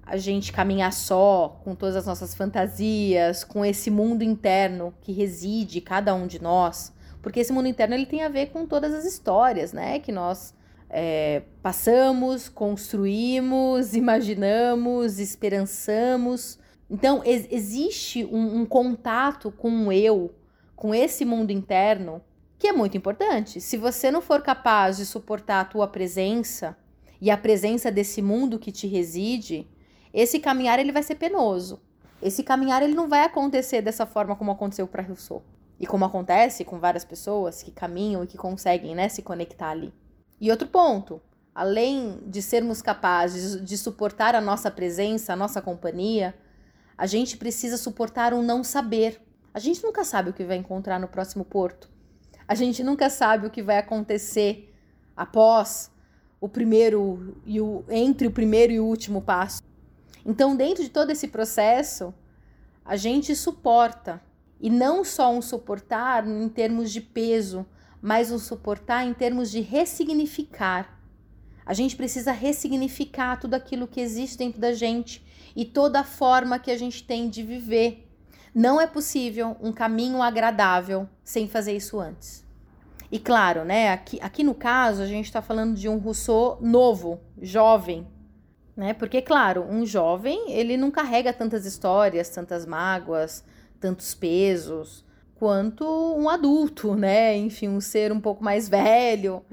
a 0.06 0.18
gente 0.18 0.52
caminhar 0.52 0.92
só, 0.92 1.62
com 1.64 1.76
todas 1.76 1.96
as 1.96 2.06
nossas 2.06 2.36
fantasias, 2.36 3.44
com 3.44 3.64
esse 3.64 3.90
mundo 3.90 4.24
interno 4.24 4.94
que 5.02 5.14
reside 5.14 5.80
cada 5.80 6.14
um 6.14 6.28
de 6.28 6.42
nós, 6.42 6.94
porque 7.22 7.40
esse 7.40 7.54
mundo 7.54 7.70
interno 7.70 7.96
ele 7.96 8.06
tem 8.06 8.22
a 8.22 8.28
ver 8.28 8.48
com 8.48 8.66
todas 8.66 8.94
as 8.94 9.06
histórias, 9.06 9.72
né, 9.72 10.00
que 10.00 10.12
nós 10.12 10.54
é, 10.96 11.42
passamos, 11.64 12.48
construímos, 12.48 13.96
imaginamos, 13.98 15.18
esperançamos. 15.18 16.60
Então, 16.88 17.24
ex 17.26 17.48
existe 17.50 18.24
um, 18.24 18.62
um 18.62 18.66
contato 18.66 19.52
com 19.52 19.88
o 19.88 19.92
eu, 19.92 20.36
com 20.76 20.94
esse 20.94 21.26
mundo 21.26 21.52
interno, 21.52 22.22
que 22.60 22.68
é 22.68 22.72
muito 22.72 22.96
importante. 22.96 23.60
Se 23.60 23.76
você 23.76 24.12
não 24.12 24.22
for 24.22 24.44
capaz 24.44 24.98
de 24.98 25.06
suportar 25.06 25.62
a 25.62 25.66
tua 25.66 25.88
presença 25.88 26.78
e 27.20 27.32
a 27.32 27.38
presença 27.38 27.92
desse 27.92 28.22
mundo 28.22 28.60
que 28.60 28.72
te 28.72 28.86
reside, 28.86 29.68
esse 30.14 30.40
caminhar 30.40 30.78
ele 30.78 30.92
vai 30.92 31.02
ser 31.02 31.16
penoso. 31.16 31.82
Esse 32.22 32.44
caminhar 32.44 32.84
ele 32.84 32.94
não 32.94 33.10
vai 33.10 33.24
acontecer 33.26 33.82
dessa 33.82 34.06
forma 34.06 34.36
como 34.36 34.52
aconteceu 34.52 34.88
para 34.88 35.02
Rousseau. 35.02 35.44
E 35.80 35.88
como 35.88 36.06
acontece 36.06 36.64
com 36.64 36.78
várias 36.78 37.04
pessoas 37.04 37.64
que 37.64 37.72
caminham 37.72 38.24
e 38.24 38.28
que 38.28 38.38
conseguem 38.38 38.94
né, 38.94 39.10
se 39.10 39.24
conectar 39.24 39.72
ali. 39.72 39.92
E 40.44 40.52
outro 40.52 40.68
ponto, 40.68 41.22
além 41.56 42.20
de 42.28 42.42
sermos 42.42 42.82
capazes 42.82 43.64
de 43.64 43.78
suportar 43.78 44.36
a 44.36 44.42
nossa 44.42 44.70
presença, 44.70 45.32
a 45.32 45.38
nossa 45.38 45.62
companhia, 45.62 46.36
a 46.98 47.06
gente 47.06 47.38
precisa 47.38 47.78
suportar 47.78 48.34
um 48.34 48.42
não 48.42 48.62
saber. 48.62 49.22
A 49.54 49.60
gente 49.60 49.82
nunca 49.82 50.04
sabe 50.04 50.32
o 50.32 50.34
que 50.34 50.44
vai 50.44 50.58
encontrar 50.58 51.00
no 51.00 51.08
próximo 51.08 51.46
porto. 51.46 51.90
A 52.46 52.56
gente 52.56 52.84
nunca 52.84 53.10
sabe 53.10 53.48
o 53.48 53.50
que 53.50 53.64
vai 53.64 53.78
acontecer 53.78 54.76
após 55.16 55.90
o 56.42 56.50
primeiro 56.50 57.38
e 57.46 57.62
o 57.62 57.86
entre 57.90 58.28
o 58.28 58.32
primeiro 58.32 58.74
e 58.74 58.82
o 58.82 58.86
último 58.86 59.22
passo. 59.22 59.62
Então, 60.26 60.58
dentro 60.58 60.84
de 60.84 60.90
todo 60.90 61.10
esse 61.10 61.30
processo, 61.30 62.14
a 62.84 62.98
gente 62.98 63.34
suporta 63.34 64.22
e 64.60 64.70
não 64.70 65.06
só 65.06 65.34
um 65.34 65.42
suportar 65.42 66.28
em 66.28 66.50
termos 66.50 66.92
de 66.92 67.00
peso, 67.00 67.66
mas 68.04 68.34
um 68.34 68.38
suportar 68.38 69.08
em 69.08 69.14
termos 69.14 69.50
de 69.50 69.62
ressignificar. 69.62 71.00
A 71.66 71.74
gente 71.74 71.96
precisa 71.96 72.34
ressignificar 72.34 73.38
tudo 73.38 73.54
aquilo 73.54 73.88
que 73.88 74.02
existe 74.02 74.38
dentro 74.38 74.60
da 74.60 74.74
gente 74.74 75.26
e 75.56 75.64
toda 75.64 76.02
a 76.02 76.04
forma 76.04 76.60
que 76.60 76.70
a 76.70 76.78
gente 76.78 77.02
tem 77.02 77.30
de 77.30 77.42
viver. 77.42 78.06
Não 78.54 78.82
é 78.82 78.86
possível 78.86 79.56
um 79.62 79.72
caminho 79.72 80.22
agradável 80.22 81.08
sem 81.24 81.48
fazer 81.48 81.78
isso 81.78 81.98
antes. 81.98 82.44
E 83.10 83.18
claro, 83.18 83.64
né, 83.64 83.94
aqui, 83.94 84.20
aqui 84.22 84.44
no 84.44 84.54
caso 84.54 85.02
a 85.02 85.08
gente 85.08 85.26
está 85.26 85.42
falando 85.42 85.74
de 85.74 85.88
um 85.88 85.98
Rousseau 85.98 86.58
novo, 86.60 87.22
jovem, 87.42 88.06
né? 88.76 88.94
Porque, 88.94 89.22
claro, 89.22 89.64
um 89.64 89.86
jovem 89.86 90.52
ele 90.52 90.76
não 90.76 90.92
carrega 90.92 91.32
tantas 91.32 91.66
histórias, 91.66 92.28
tantas 92.28 92.66
mágoas, 92.66 93.46
tantos 93.80 94.14
pesos 94.14 95.06
quanto 95.44 95.84
um 95.86 96.30
adulto, 96.30 96.96
né? 96.96 97.36
Enfim, 97.36 97.68
um 97.68 97.82
ser 97.82 98.14
um 98.14 98.20
pouco 98.22 98.42
mais 98.42 98.70
velho, 98.70 99.44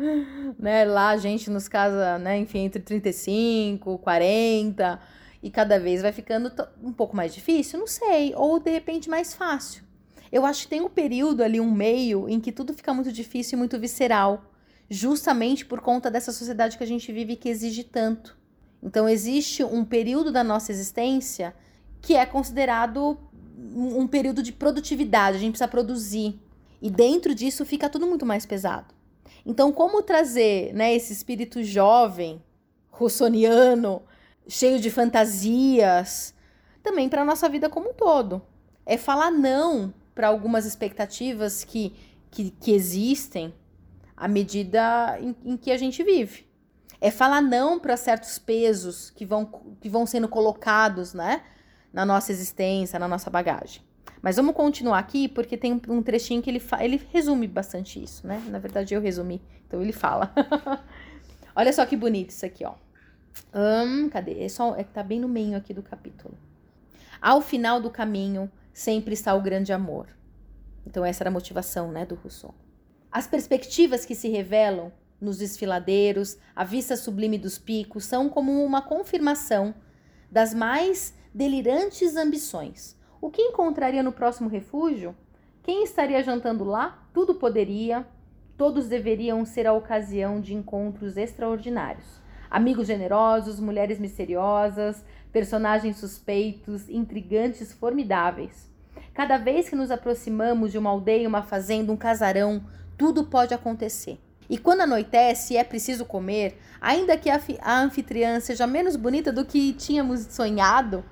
né? 0.57 0.85
Lá 0.85 1.09
a 1.09 1.17
gente 1.17 1.51
nos 1.51 1.67
casa, 1.67 2.17
né? 2.17 2.39
Enfim, 2.39 2.61
entre 2.61 2.81
35, 2.81 3.99
40 3.99 5.01
e 5.43 5.51
cada 5.51 5.81
vez 5.81 6.01
vai 6.01 6.13
ficando 6.13 6.53
um 6.81 6.93
pouco 6.93 7.17
mais 7.17 7.35
difícil, 7.35 7.77
não 7.77 7.89
sei, 7.89 8.33
ou 8.37 8.61
de 8.61 8.71
repente 8.71 9.11
mais 9.11 9.35
fácil. 9.35 9.83
Eu 10.31 10.47
acho 10.47 10.63
que 10.63 10.69
tem 10.69 10.81
um 10.81 10.89
período 10.89 11.43
ali, 11.43 11.61
um 11.61 11.73
meio, 11.73 12.29
em 12.29 12.39
que 12.39 12.53
tudo 12.53 12.73
fica 12.73 12.95
muito 12.95 13.11
difícil 13.11 13.57
e 13.57 13.59
muito 13.59 13.77
visceral, 13.77 14.45
justamente 14.89 15.67
por 15.67 15.81
conta 15.81 16.09
dessa 16.09 16.31
sociedade 16.31 16.79
que 16.79 16.85
a 16.85 16.87
gente 16.87 17.11
vive 17.11 17.35
que 17.35 17.49
exige 17.49 17.83
tanto. 17.83 18.39
Então, 18.81 19.09
existe 19.09 19.65
um 19.65 19.85
período 19.85 20.31
da 20.31 20.45
nossa 20.45 20.71
existência 20.71 21.53
que 22.01 22.15
é 22.15 22.25
considerado 22.25 23.19
um 23.75 24.07
período 24.07 24.43
de 24.43 24.53
produtividade, 24.53 25.37
a 25.37 25.41
gente 25.41 25.53
precisa 25.53 25.69
produzir. 25.69 26.41
E 26.81 26.91
dentro 26.91 27.35
disso 27.35 27.65
fica 27.65 27.89
tudo 27.89 28.07
muito 28.07 28.25
mais 28.25 28.47
pesado. 28.47 28.95
Então, 29.45 29.73
como 29.73 30.03
trazer 30.03 30.73
né, 30.75 30.95
esse 30.95 31.13
espírito 31.13 31.63
jovem, 31.63 32.43
russoniano, 32.91 34.03
cheio 34.49 34.81
de 34.81 34.91
fantasias, 34.91 36.35
também 36.83 37.09
para 37.09 37.23
a 37.23 37.25
nossa 37.25 37.49
vida 37.49 37.69
como 37.69 37.91
um 37.91 37.95
todo? 37.95 38.43
É 38.87 38.97
falar 38.97 39.31
não 39.31 39.93
para 40.15 40.29
algumas 40.29 40.65
expectativas 40.67 41.65
que, 41.65 41.95
que, 42.31 42.51
que 42.51 42.73
existem 42.73 43.55
à 44.17 44.27
medida 44.29 45.19
em, 45.21 45.35
em 45.45 45.57
que 45.57 45.71
a 45.71 45.77
gente 45.77 46.03
vive. 46.03 46.47
É 47.01 47.11
falar 47.11 47.41
não 47.41 47.79
para 47.79 47.97
certos 47.97 48.39
pesos 48.39 49.11
que 49.11 49.25
vão, 49.25 49.47
que 49.81 49.89
vão 49.89 50.05
sendo 50.05 50.29
colocados, 50.29 51.15
né? 51.15 51.43
Na 51.93 52.05
nossa 52.05 52.33
existência, 52.33 52.99
na 52.99 53.09
nossa 53.09 53.31
bagagem. 53.31 53.83
Mas 54.23 54.37
vamos 54.37 54.55
continuar 54.55 54.99
aqui, 54.99 55.29
porque 55.29 55.57
tem 55.57 55.81
um 55.89 56.03
trechinho 56.03 56.43
que 56.43 56.51
ele, 56.51 56.63
ele 56.81 57.01
resume 57.11 57.47
bastante 57.47 58.03
isso, 58.03 58.27
né? 58.27 58.43
Na 58.49 58.59
verdade, 58.59 58.95
eu 58.95 59.01
resumi, 59.01 59.41
então 59.67 59.81
ele 59.81 59.93
fala. 59.93 60.33
Olha 61.57 61.73
só 61.73 61.87
que 61.87 61.97
bonito 61.97 62.31
isso 62.31 62.45
aqui, 62.45 62.65
ó. 62.65 62.75
Hum, 63.55 64.09
cadê? 64.11 64.43
É 64.45 64.49
só 64.49 64.77
é 64.77 64.85
que 64.85 64.93
tá 64.93 65.03
bem 65.03 65.21
no 65.21 65.29
meio 65.29 65.57
aqui 65.57 65.73
do 65.73 65.83
capítulo. 65.83 66.37
Ao 67.21 67.41
final 67.41 67.81
do 67.81 67.91
caminho 67.91 68.51
sempre 68.73 69.15
está 69.15 69.35
o 69.35 69.41
grande 69.41 69.73
amor. 69.73 70.09
Então 70.87 71.05
essa 71.05 71.23
era 71.23 71.31
a 71.31 71.33
motivação, 71.33 71.91
né, 71.91 72.05
do 72.07 72.15
Rousseau. 72.15 72.55
As 73.11 73.27
perspectivas 73.27 74.05
que 74.05 74.15
se 74.15 74.29
revelam 74.29 74.93
nos 75.21 75.39
desfiladeiros, 75.39 76.39
a 76.55 76.65
vista 76.65 76.97
sublime 76.97 77.39
dos 77.39 77.59
picos 77.59 78.05
são 78.05 78.29
como 78.29 78.65
uma 78.65 78.81
confirmação 78.81 79.75
das 80.31 80.55
mais 80.55 81.15
delirantes 81.35 82.17
ambições. 82.17 82.97
O 83.21 83.31
que 83.31 83.43
encontraria 83.43 84.03
no 84.03 84.13
próximo 84.13 84.49
refúgio? 84.49 85.15
Quem 85.63 85.85
estaria 85.85 86.23
jantando 86.23 86.65
lá? 86.65 87.07
Tudo 87.13 87.35
poderia, 87.35 88.07
todos 88.57 88.89
deveriam 88.89 89.45
ser 89.45 89.67
a 89.67 89.73
ocasião 89.73 90.41
de 90.41 90.55
encontros 90.55 91.17
extraordinários. 91.17 92.21
Amigos 92.51 92.87
generosos, 92.87 93.61
mulheres 93.61 94.01
misteriosas, 94.01 95.05
personagens 95.33 95.99
suspeitos, 95.99 96.89
intrigantes 96.89 97.73
formidáveis. 97.73 98.69
Cada 99.15 99.39
vez 99.39 99.69
que 99.69 99.77
nos 99.77 99.91
aproximamos 99.91 100.73
de 100.73 100.79
uma 100.79 100.91
aldeia, 100.91 101.29
uma 101.29 101.43
fazenda, 101.43 101.93
um 101.93 101.97
casarão, 101.97 102.65
tudo 102.99 103.25
pode 103.25 103.55
acontecer. 103.55 104.19
E 104.49 104.59
quando 104.59 104.81
anoitece 104.81 105.55
e 105.55 105.57
é 105.57 105.63
preciso 105.63 106.05
comer, 106.05 106.59
ainda 106.81 107.17
que 107.17 107.31
a, 107.31 107.41
a 107.61 107.81
anfitriã 107.81 108.41
seja 108.41 108.67
menos 108.67 108.97
bonita 108.97 109.33
do 109.33 109.45
que 109.45 109.73
tínhamos 109.75 110.21
sonhado, 110.23 111.05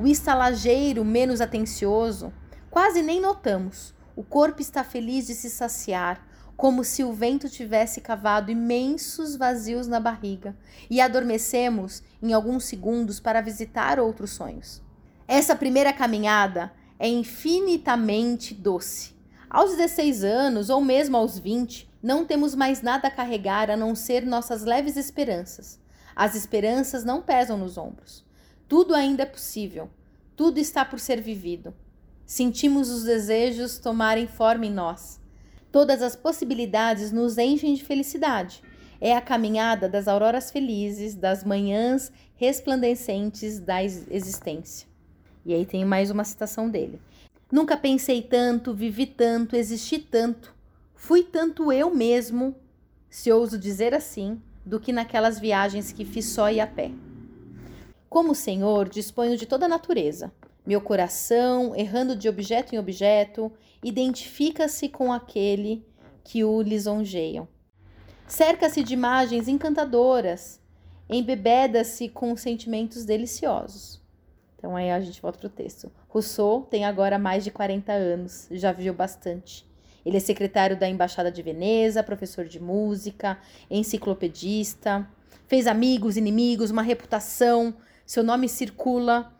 o 0.00 0.06
estalageiro 0.06 1.04
menos 1.04 1.42
atencioso, 1.42 2.32
quase 2.70 3.02
nem 3.02 3.20
notamos. 3.20 3.92
O 4.16 4.24
corpo 4.24 4.62
está 4.62 4.82
feliz 4.82 5.26
de 5.26 5.34
se 5.34 5.50
saciar, 5.50 6.26
como 6.56 6.82
se 6.84 7.04
o 7.04 7.12
vento 7.12 7.50
tivesse 7.50 8.00
cavado 8.00 8.50
imensos 8.50 9.36
vazios 9.36 9.86
na 9.86 10.00
barriga, 10.00 10.56
e 10.88 11.02
adormecemos 11.02 12.02
em 12.22 12.32
alguns 12.32 12.64
segundos 12.64 13.20
para 13.20 13.42
visitar 13.42 14.00
outros 14.00 14.30
sonhos. 14.30 14.82
Essa 15.28 15.54
primeira 15.54 15.92
caminhada 15.92 16.72
é 16.98 17.06
infinitamente 17.06 18.54
doce. 18.54 19.14
Aos 19.50 19.76
16 19.76 20.24
anos, 20.24 20.70
ou 20.70 20.80
mesmo 20.80 21.18
aos 21.18 21.38
20, 21.38 21.86
não 22.02 22.24
temos 22.24 22.54
mais 22.54 22.80
nada 22.80 23.08
a 23.08 23.10
carregar 23.10 23.70
a 23.70 23.76
não 23.76 23.94
ser 23.94 24.24
nossas 24.24 24.64
leves 24.64 24.96
esperanças. 24.96 25.78
As 26.16 26.34
esperanças 26.34 27.04
não 27.04 27.20
pesam 27.20 27.58
nos 27.58 27.76
ombros. 27.76 28.29
Tudo 28.70 28.94
ainda 28.94 29.24
é 29.24 29.26
possível. 29.26 29.90
Tudo 30.36 30.58
está 30.58 30.84
por 30.84 31.00
ser 31.00 31.20
vivido. 31.20 31.74
Sentimos 32.24 32.88
os 32.88 33.02
desejos 33.02 33.78
tomarem 33.78 34.28
forma 34.28 34.64
em 34.64 34.72
nós. 34.72 35.20
Todas 35.72 36.00
as 36.00 36.14
possibilidades 36.14 37.10
nos 37.10 37.36
enchem 37.36 37.74
de 37.74 37.82
felicidade. 37.82 38.62
É 39.00 39.16
a 39.16 39.20
caminhada 39.20 39.88
das 39.88 40.06
auroras 40.06 40.52
felizes, 40.52 41.16
das 41.16 41.42
manhãs 41.42 42.12
resplandecentes 42.36 43.58
da 43.58 43.82
existência. 43.82 44.86
E 45.44 45.52
aí 45.52 45.66
tem 45.66 45.84
mais 45.84 46.08
uma 46.08 46.22
citação 46.22 46.70
dele. 46.70 47.00
Nunca 47.50 47.76
pensei 47.76 48.22
tanto, 48.22 48.72
vivi 48.72 49.06
tanto, 49.06 49.56
existi 49.56 49.98
tanto 49.98 50.54
Fui 50.94 51.24
tanto 51.24 51.72
eu 51.72 51.92
mesmo, 51.92 52.54
se 53.08 53.32
ouso 53.32 53.58
dizer 53.58 53.94
assim, 53.94 54.40
do 54.64 54.78
que 54.78 54.92
naquelas 54.92 55.40
viagens 55.40 55.90
que 55.90 56.04
fiz 56.04 56.26
só 56.26 56.50
e 56.52 56.60
a 56.60 56.66
pé. 56.66 56.92
Como 58.10 58.34
Senhor, 58.34 58.88
disponho 58.88 59.36
de 59.36 59.46
toda 59.46 59.66
a 59.66 59.68
natureza. 59.68 60.32
Meu 60.66 60.80
coração, 60.80 61.76
errando 61.76 62.16
de 62.16 62.28
objeto 62.28 62.74
em 62.74 62.78
objeto, 62.78 63.52
identifica-se 63.84 64.88
com 64.88 65.12
aquele 65.12 65.86
que 66.24 66.42
o 66.42 66.60
lisonjeiam. 66.60 67.46
Cerca-se 68.26 68.82
de 68.82 68.94
imagens 68.94 69.46
encantadoras, 69.46 70.60
embebeda-se 71.08 72.08
com 72.08 72.36
sentimentos 72.36 73.04
deliciosos. 73.04 74.02
Então 74.58 74.74
aí 74.74 74.90
a 74.90 75.00
gente 75.00 75.22
volta 75.22 75.38
para 75.38 75.46
o 75.46 75.50
texto. 75.50 75.88
Rousseau 76.08 76.62
tem 76.62 76.84
agora 76.84 77.16
mais 77.16 77.44
de 77.44 77.52
40 77.52 77.92
anos, 77.92 78.48
já 78.50 78.72
viu 78.72 78.92
bastante. 78.92 79.64
Ele 80.04 80.16
é 80.16 80.20
secretário 80.20 80.76
da 80.76 80.88
Embaixada 80.88 81.30
de 81.30 81.42
Veneza, 81.42 82.02
professor 82.02 82.44
de 82.44 82.58
música, 82.58 83.38
enciclopedista, 83.70 85.08
fez 85.46 85.68
amigos, 85.68 86.16
inimigos, 86.16 86.72
uma 86.72 86.82
reputação, 86.82 87.72
seu 88.10 88.24
nome 88.24 88.48
circula. 88.48 89.32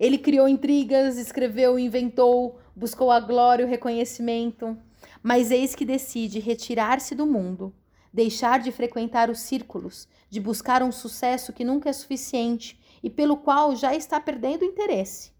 Ele 0.00 0.18
criou 0.18 0.48
intrigas, 0.48 1.16
escreveu, 1.16 1.78
inventou, 1.78 2.58
buscou 2.74 3.12
a 3.12 3.20
glória 3.20 3.62
e 3.62 3.66
o 3.66 3.68
reconhecimento. 3.68 4.76
Mas 5.22 5.52
eis 5.52 5.76
que 5.76 5.84
decide 5.84 6.40
retirar-se 6.40 7.14
do 7.14 7.24
mundo, 7.24 7.72
deixar 8.12 8.58
de 8.58 8.72
frequentar 8.72 9.30
os 9.30 9.38
círculos, 9.38 10.08
de 10.28 10.40
buscar 10.40 10.82
um 10.82 10.90
sucesso 10.90 11.52
que 11.52 11.62
nunca 11.62 11.88
é 11.88 11.92
suficiente 11.92 12.76
e 13.00 13.08
pelo 13.08 13.36
qual 13.36 13.76
já 13.76 13.94
está 13.94 14.18
perdendo 14.18 14.64
interesse 14.64 15.30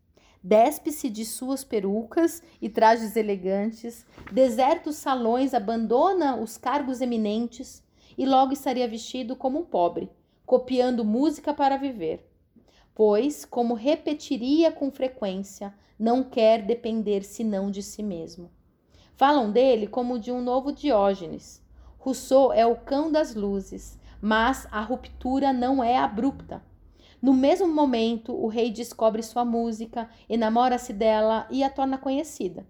despe-se 0.40 1.10
de 1.10 1.24
suas 1.24 1.64
perucas 1.64 2.40
e 2.62 2.68
trajes 2.68 3.16
elegantes, 3.16 4.06
deserta 4.30 4.90
os 4.90 4.96
salões, 4.96 5.52
abandona 5.52 6.36
os 6.36 6.56
cargos 6.56 7.00
eminentes 7.00 7.82
e 8.16 8.24
logo 8.24 8.52
estaria 8.52 8.86
vestido 8.86 9.34
como 9.34 9.58
um 9.58 9.64
pobre, 9.64 10.08
copiando 10.44 11.04
música 11.04 11.52
para 11.52 11.76
viver. 11.76 12.35
Pois, 12.96 13.44
como 13.44 13.74
repetiria 13.74 14.72
com 14.72 14.90
frequência, 14.90 15.74
não 15.98 16.24
quer 16.24 16.62
depender 16.62 17.22
senão 17.22 17.70
de 17.70 17.82
si 17.82 18.02
mesmo. 18.02 18.50
Falam 19.14 19.52
dele 19.52 19.86
como 19.86 20.18
de 20.18 20.32
um 20.32 20.40
novo 20.40 20.72
Diógenes. 20.72 21.62
Rousseau 21.98 22.50
é 22.54 22.64
o 22.64 22.74
cão 22.74 23.12
das 23.12 23.34
luzes, 23.34 24.00
mas 24.18 24.66
a 24.70 24.80
ruptura 24.80 25.52
não 25.52 25.84
é 25.84 25.98
abrupta. 25.98 26.64
No 27.20 27.34
mesmo 27.34 27.68
momento, 27.68 28.32
o 28.32 28.46
rei 28.46 28.70
descobre 28.70 29.22
sua 29.22 29.44
música, 29.44 30.08
enamora-se 30.26 30.94
dela 30.94 31.46
e 31.50 31.62
a 31.62 31.68
torna 31.68 31.98
conhecida. 31.98 32.66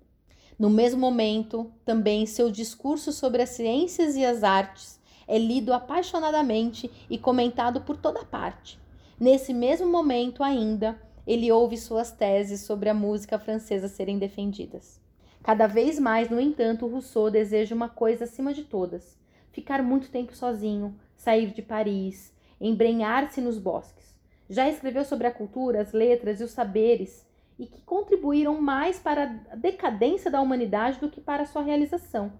No 0.58 0.68
mesmo 0.68 0.98
momento, 0.98 1.70
também 1.84 2.26
seu 2.26 2.50
discurso 2.50 3.12
sobre 3.12 3.42
as 3.42 3.50
ciências 3.50 4.16
e 4.16 4.26
as 4.26 4.42
artes 4.42 4.98
é 5.28 5.38
lido 5.38 5.72
apaixonadamente 5.72 6.90
e 7.08 7.16
comentado 7.16 7.82
por 7.82 7.96
toda 7.96 8.24
parte. 8.24 8.84
Nesse 9.18 9.52
mesmo 9.55 9.87
momento, 9.87 10.42
ainda, 10.42 11.00
ele 11.26 11.50
ouve 11.50 11.76
suas 11.76 12.11
teses 12.11 12.61
sobre 12.61 12.88
a 12.88 12.94
música 12.94 13.38
francesa 13.38 13.88
serem 13.88 14.18
defendidas. 14.18 15.00
Cada 15.42 15.66
vez 15.66 15.98
mais, 15.98 16.29
no 16.29 16.40
entanto, 16.40 16.87
Rousseau 16.87 17.31
deseja 17.31 17.74
uma 17.74 17.88
coisa 17.88 18.24
acima 18.24 18.52
de 18.52 18.64
todas: 18.64 19.18
ficar 19.52 19.83
muito 19.83 20.11
tempo 20.11 20.35
sozinho, 20.35 20.94
sair 21.16 21.52
de 21.52 21.62
Paris, 21.62 22.33
embrenhar-se 22.61 23.40
nos 23.40 23.59
bosques 23.59 24.07
já 24.48 24.68
escreveu 24.68 25.05
sobre 25.05 25.26
a 25.26 25.33
cultura, 25.33 25.81
as 25.81 25.92
letras 25.92 26.40
e 26.40 26.44
os 26.44 26.52
saberes 26.52 27.26
e 27.59 27.66
que 27.66 27.81
contribuíram 27.83 28.61
mais 28.61 28.98
para 28.98 29.24
a 29.50 29.57
decadência 29.57 30.31
da 30.31 30.40
humanidade 30.40 31.00
do 31.00 31.09
que 31.09 31.20
para 31.20 31.46
sua 31.46 31.62
realização. 31.62 32.33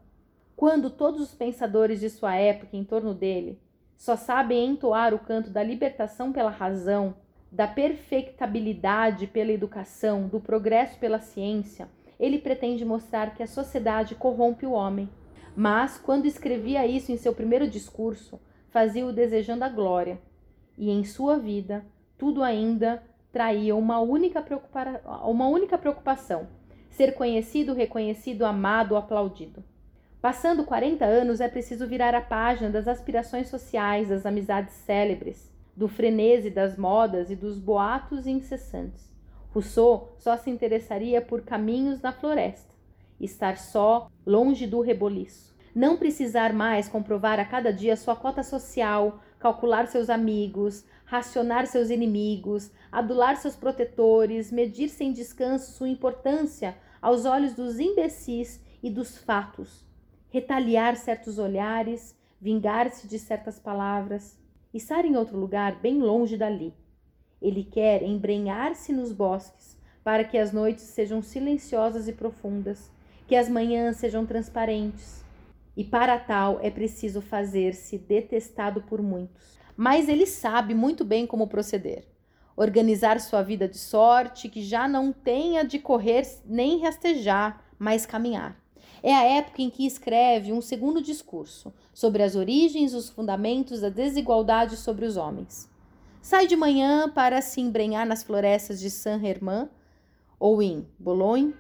Quando 0.55 0.91
todos 0.91 1.21
os 1.21 1.35
pensadores 1.35 2.01
de 2.01 2.09
sua 2.11 2.37
época 2.37 2.77
em 2.77 2.85
torno 2.85 3.15
dele 3.15 3.61
só 3.97 4.17
sabem 4.17 4.67
entoar 4.67 5.15
o 5.15 5.19
canto 5.19 5.51
da 5.51 5.63
libertação 5.63 6.33
pela 6.33 6.51
razão, 6.51 7.15
da 7.51 7.67
perfectabilidade 7.67 9.27
pela 9.27 9.53
educação, 9.53 10.29
do 10.29 10.41
progresso 10.41 10.99
pela 10.99 11.21
ciência, 11.21 11.89
ele 12.19 12.39
pretende 12.39 12.85
mostrar 12.85 13.35
que 13.35 13.43
a 13.43 13.47
sociedade 13.47 14.15
corrompe 14.15 14.67
o 14.67 14.73
homem. 14.73 15.09
Mas, 15.55 15.99
quando 15.99 16.27
escrevia 16.27 16.87
isso 16.87 17.13
em 17.13 17.17
seu 17.17 17.35
primeiro 17.35 17.69
discurso, 17.69 18.39
fazia-o 18.71 19.13
desejando 19.13 19.65
a 19.65 19.69
glória, 19.69 20.19
e 20.77 20.91
em 20.91 21.05
sua 21.05 21.39
vida 21.39 21.85
tudo 22.19 22.43
ainda 22.43 23.03
traía 23.33 23.75
uma 23.75 24.01
única, 24.01 24.45
uma 25.25 25.49
única 25.49 25.79
preocupação: 25.79 26.47
ser 26.91 27.15
conhecido, 27.15 27.73
reconhecido, 27.73 28.45
amado, 28.45 28.97
aplaudido. 28.97 29.65
Passando 30.27 30.65
40 30.65 31.05
anos, 31.05 31.41
é 31.41 31.47
preciso 31.47 31.87
virar 31.87 32.13
a 32.13 32.21
página 32.21 32.69
das 32.69 32.89
aspirações 32.89 33.49
sociais, 33.49 34.09
das 34.09 34.27
amizades 34.27 34.75
célebres, 34.75 35.49
do 35.77 35.87
frenesi 35.87 36.51
das 36.51 36.77
modas 36.77 37.31
e 37.31 37.37
dos 37.37 37.61
boatos 37.61 38.27
incessantes. 38.27 39.09
Rousseau 39.55 40.17
só 40.19 40.37
se 40.37 40.51
interessaria 40.51 41.23
por 41.23 41.43
caminhos 41.43 42.01
na 42.01 42.11
floresta, 42.11 42.75
estar 43.21 43.57
só, 43.57 44.11
longe 44.27 44.67
do 44.67 44.81
reboliço. 44.81 45.55
Não 45.73 45.97
precisar 45.97 46.53
mais 46.53 46.89
comprovar 46.89 47.39
a 47.39 47.45
cada 47.45 47.73
dia 47.73 47.97
sua 47.97 48.17
cota 48.17 48.43
social, 48.43 49.21
calcular 49.39 49.87
seus 49.87 50.11
amigos, 50.11 50.85
racionar 51.05 51.69
seus 51.69 51.89
inimigos, 51.89 52.73
adular 52.91 53.37
seus 53.37 53.55
protetores, 53.55 54.51
medir 54.51 54.89
sem 54.89 55.13
descanso 55.13 55.71
sua 55.71 55.89
importância 55.89 56.77
aos 57.01 57.25
olhos 57.25 57.55
dos 57.55 57.79
imbecis 57.79 58.61
e 58.83 58.91
dos 58.91 59.17
fatos, 59.17 59.86
retaliar 60.31 60.97
certos 60.97 61.39
olhares, 61.39 62.17
vingar-se 62.41 63.07
de 63.09 63.19
certas 63.19 63.59
palavras, 63.59 64.39
estar 64.73 65.05
em 65.05 65.17
outro 65.17 65.39
lugar 65.39 65.81
bem 65.81 66.01
longe 66.01 66.37
dali. 66.37 66.75
Ele 67.41 67.65
quer 67.65 68.03
embrenhar-se 68.03 68.93
nos 68.93 69.13
bosques 69.13 69.77
para 70.03 70.25
que 70.25 70.39
as 70.39 70.53
noites 70.53 70.85
sejam 70.85 71.21
silenciosas 71.23 72.09
e 72.09 72.13
profundas, 72.13 72.91
que 73.27 73.35
as 73.35 73.49
manhãs 73.49 73.97
sejam 73.97 74.25
transparentes. 74.25 75.25
E 75.77 75.85
para 75.85 76.19
tal 76.19 76.59
é 76.63 76.71
preciso 76.71 77.21
fazer-se 77.21 77.99
detestado 77.99 78.83
por 78.83 79.03
muitos, 79.03 79.59
mas 79.77 80.09
ele 80.09 80.27
sabe 80.27 80.75
muito 80.75 81.05
bem 81.05 81.27
como 81.27 81.49
proceder. 81.49 82.07
Organizar 82.57 83.21
sua 83.21 83.43
vida 83.43 83.69
de 83.69 83.77
sorte 83.77 84.49
que 84.49 84.63
já 84.63 84.89
não 84.89 85.13
tenha 85.13 85.63
de 85.63 85.79
correr 85.79 86.27
nem 86.47 86.81
rastejar, 86.81 87.63
mas 87.79 88.07
caminhar. 88.07 88.57
É 89.03 89.15
a 89.15 89.23
época 89.23 89.63
em 89.63 89.71
que 89.71 89.87
escreve 89.87 90.53
um 90.53 90.61
segundo 90.61 91.03
discurso 91.03 91.73
sobre 91.93 92.23
as 92.23 92.35
origens 92.35 92.95
os 92.95 93.09
fundamentos 93.11 93.81
da 93.81 93.89
desigualdade 93.89 94.77
sobre 94.77 95.05
os 95.05 95.17
homens. 95.17 95.71
Sai 96.23 96.47
de 96.47 96.57
manhã 96.57 97.09
para 97.09 97.41
se 97.41 97.61
embrenhar 97.61 98.07
nas 98.07 98.23
florestas 98.23 98.81
de 98.81 98.91
Saint-Germain 98.91 99.69
ou 100.41 100.61
em 100.61 100.87
Boulogne. 100.99 101.55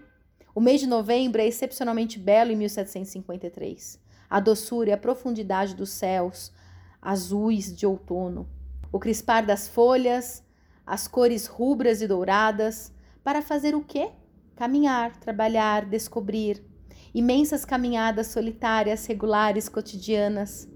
O 0.55 0.61
mês 0.61 0.81
de 0.81 0.87
novembro 0.87 1.41
é 1.41 1.47
excepcionalmente 1.47 2.19
belo 2.19 2.51
em 2.51 2.57
1753. 2.57 4.01
A 4.29 4.41
doçura 4.41 4.91
e 4.91 4.93
a 4.93 4.99
profundidade 4.99 5.75
dos 5.75 5.91
céus 5.91 6.53
azuis 7.01 7.75
de 7.75 7.87
outono, 7.87 8.49
o 8.91 8.99
crispar 8.99 9.47
das 9.47 9.69
folhas, 9.69 10.43
as 10.85 11.07
cores 11.07 11.47
rubras 11.47 12.03
e 12.03 12.09
douradas, 12.09 12.93
para 13.23 13.43
fazer 13.43 13.75
o 13.75 13.85
quê? 13.85 14.11
Caminhar, 14.57 15.17
trabalhar, 15.17 15.85
descobrir. 15.85 16.63
Imensas 17.17 17.65
caminhadas 17.65 18.27
solitárias, 18.27 19.07
regulares, 19.07 19.71
cotidianas. 19.71 20.69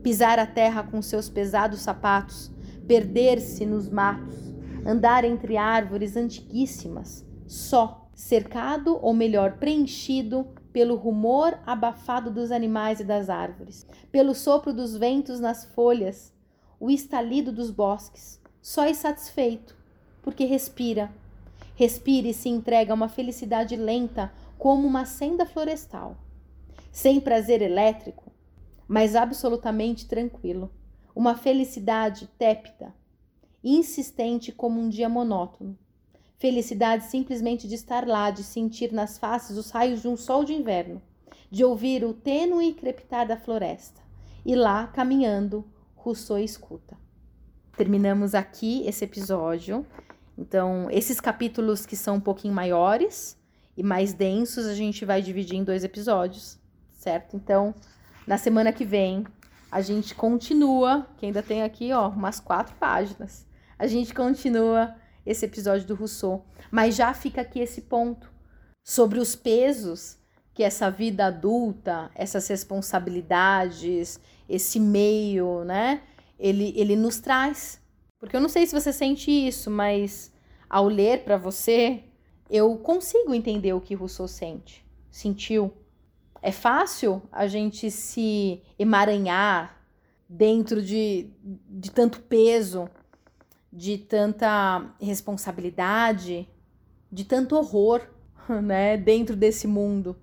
Pisar 0.00 0.38
a 0.38 0.46
terra 0.46 0.84
com 0.84 1.02
seus 1.02 1.28
pesados 1.28 1.80
sapatos, 1.80 2.52
perder-se 2.86 3.66
nos 3.66 3.88
matos, 3.88 4.54
andar 4.86 5.24
entre 5.24 5.56
árvores 5.56 6.16
antiguíssimas, 6.16 7.26
só, 7.48 8.08
cercado 8.14 8.96
ou 9.02 9.12
melhor, 9.12 9.54
preenchido 9.54 10.46
pelo 10.72 10.94
rumor 10.94 11.58
abafado 11.66 12.30
dos 12.30 12.52
animais 12.52 13.00
e 13.00 13.04
das 13.04 13.28
árvores, 13.28 13.84
pelo 14.12 14.36
sopro 14.36 14.72
dos 14.72 14.96
ventos 14.96 15.40
nas 15.40 15.64
folhas, 15.64 16.32
o 16.78 16.88
estalido 16.88 17.50
dos 17.50 17.72
bosques, 17.72 18.40
só 18.62 18.86
e 18.86 18.94
satisfeito, 18.94 19.76
porque 20.22 20.44
respira. 20.44 21.10
Respira 21.74 22.28
e 22.28 22.34
se 22.34 22.48
entrega 22.48 22.92
a 22.92 22.94
uma 22.94 23.08
felicidade 23.08 23.74
lenta 23.74 24.32
como 24.58 24.86
uma 24.86 25.04
senda 25.06 25.46
florestal, 25.46 26.18
sem 26.92 27.20
prazer 27.20 27.62
elétrico, 27.62 28.32
mas 28.86 29.14
absolutamente 29.14 30.06
tranquilo, 30.06 30.70
uma 31.14 31.34
felicidade 31.34 32.26
tépida, 32.38 32.94
insistente 33.62 34.52
como 34.52 34.80
um 34.80 34.88
dia 34.88 35.08
monótono 35.08 35.78
Felicidade 36.38 37.06
simplesmente 37.06 37.66
de 37.66 37.74
estar 37.74 38.06
lá, 38.06 38.30
de 38.30 38.44
sentir 38.44 38.92
nas 38.92 39.18
faces 39.18 39.56
os 39.56 39.70
raios 39.70 40.02
de 40.02 40.06
um 40.06 40.16
sol 40.16 40.44
de 40.44 40.52
inverno, 40.54 41.02
de 41.50 41.64
ouvir 41.64 42.04
o 42.04 42.14
tênue 42.14 42.74
crepitar 42.74 43.26
da 43.26 43.36
floresta. 43.36 44.00
E 44.46 44.54
lá, 44.54 44.86
caminhando, 44.86 45.64
Rousseau 45.96 46.38
escuta. 46.38 46.96
Terminamos 47.76 48.36
aqui 48.36 48.86
esse 48.86 49.04
episódio. 49.04 49.84
Então, 50.36 50.88
esses 50.92 51.20
capítulos 51.20 51.84
que 51.84 51.96
são 51.96 52.16
um 52.16 52.20
pouquinho 52.20 52.54
maiores 52.54 53.36
e 53.78 53.82
mais 53.84 54.12
densos, 54.12 54.66
a 54.66 54.74
gente 54.74 55.04
vai 55.04 55.22
dividir 55.22 55.56
em 55.56 55.62
dois 55.62 55.84
episódios, 55.84 56.58
certo? 56.90 57.36
Então, 57.36 57.72
na 58.26 58.36
semana 58.36 58.72
que 58.72 58.84
vem, 58.84 59.24
a 59.70 59.80
gente 59.80 60.16
continua, 60.16 61.06
que 61.16 61.26
ainda 61.26 61.44
tem 61.44 61.62
aqui, 61.62 61.92
ó, 61.92 62.08
umas 62.08 62.40
quatro 62.40 62.74
páginas. 62.74 63.46
A 63.78 63.86
gente 63.86 64.12
continua 64.12 64.96
esse 65.24 65.46
episódio 65.46 65.86
do 65.86 65.94
Rousseau, 65.94 66.44
mas 66.72 66.96
já 66.96 67.14
fica 67.14 67.42
aqui 67.42 67.60
esse 67.60 67.82
ponto 67.82 68.28
sobre 68.82 69.20
os 69.20 69.36
pesos 69.36 70.18
que 70.52 70.64
essa 70.64 70.90
vida 70.90 71.26
adulta, 71.26 72.10
essas 72.16 72.48
responsabilidades, 72.48 74.18
esse 74.48 74.80
meio, 74.80 75.62
né, 75.62 76.02
ele, 76.36 76.72
ele 76.76 76.96
nos 76.96 77.20
traz. 77.20 77.80
Porque 78.18 78.34
eu 78.34 78.40
não 78.40 78.48
sei 78.48 78.66
se 78.66 78.74
você 78.74 78.92
sente 78.92 79.30
isso, 79.30 79.70
mas 79.70 80.32
ao 80.68 80.88
ler 80.88 81.22
para 81.22 81.36
você, 81.36 82.07
eu 82.50 82.76
consigo 82.76 83.34
entender 83.34 83.72
o 83.72 83.80
que 83.80 83.94
Rousseau 83.94 84.28
sente, 84.28 84.84
sentiu. 85.10 85.72
É 86.40 86.52
fácil 86.52 87.22
a 87.32 87.46
gente 87.46 87.90
se 87.90 88.62
emaranhar 88.78 89.76
dentro 90.28 90.82
de, 90.82 91.30
de 91.42 91.90
tanto 91.90 92.20
peso 92.20 92.88
de 93.72 93.98
tanta 93.98 94.90
responsabilidade, 95.00 96.48
de 97.10 97.24
tanto 97.24 97.56
horror, 97.56 98.02
né, 98.62 98.96
dentro 98.96 99.36
desse 99.36 99.66
mundo. 99.66 100.16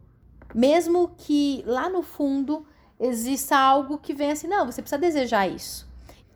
Mesmo 0.53 1.11
que 1.17 1.63
lá 1.65 1.89
no 1.89 2.01
fundo 2.01 2.65
exista 2.99 3.57
algo 3.57 3.97
que 3.97 4.13
venha 4.13 4.33
assim, 4.33 4.47
não, 4.47 4.65
você 4.65 4.81
precisa 4.81 4.99
desejar 4.99 5.47
isso. 5.47 5.87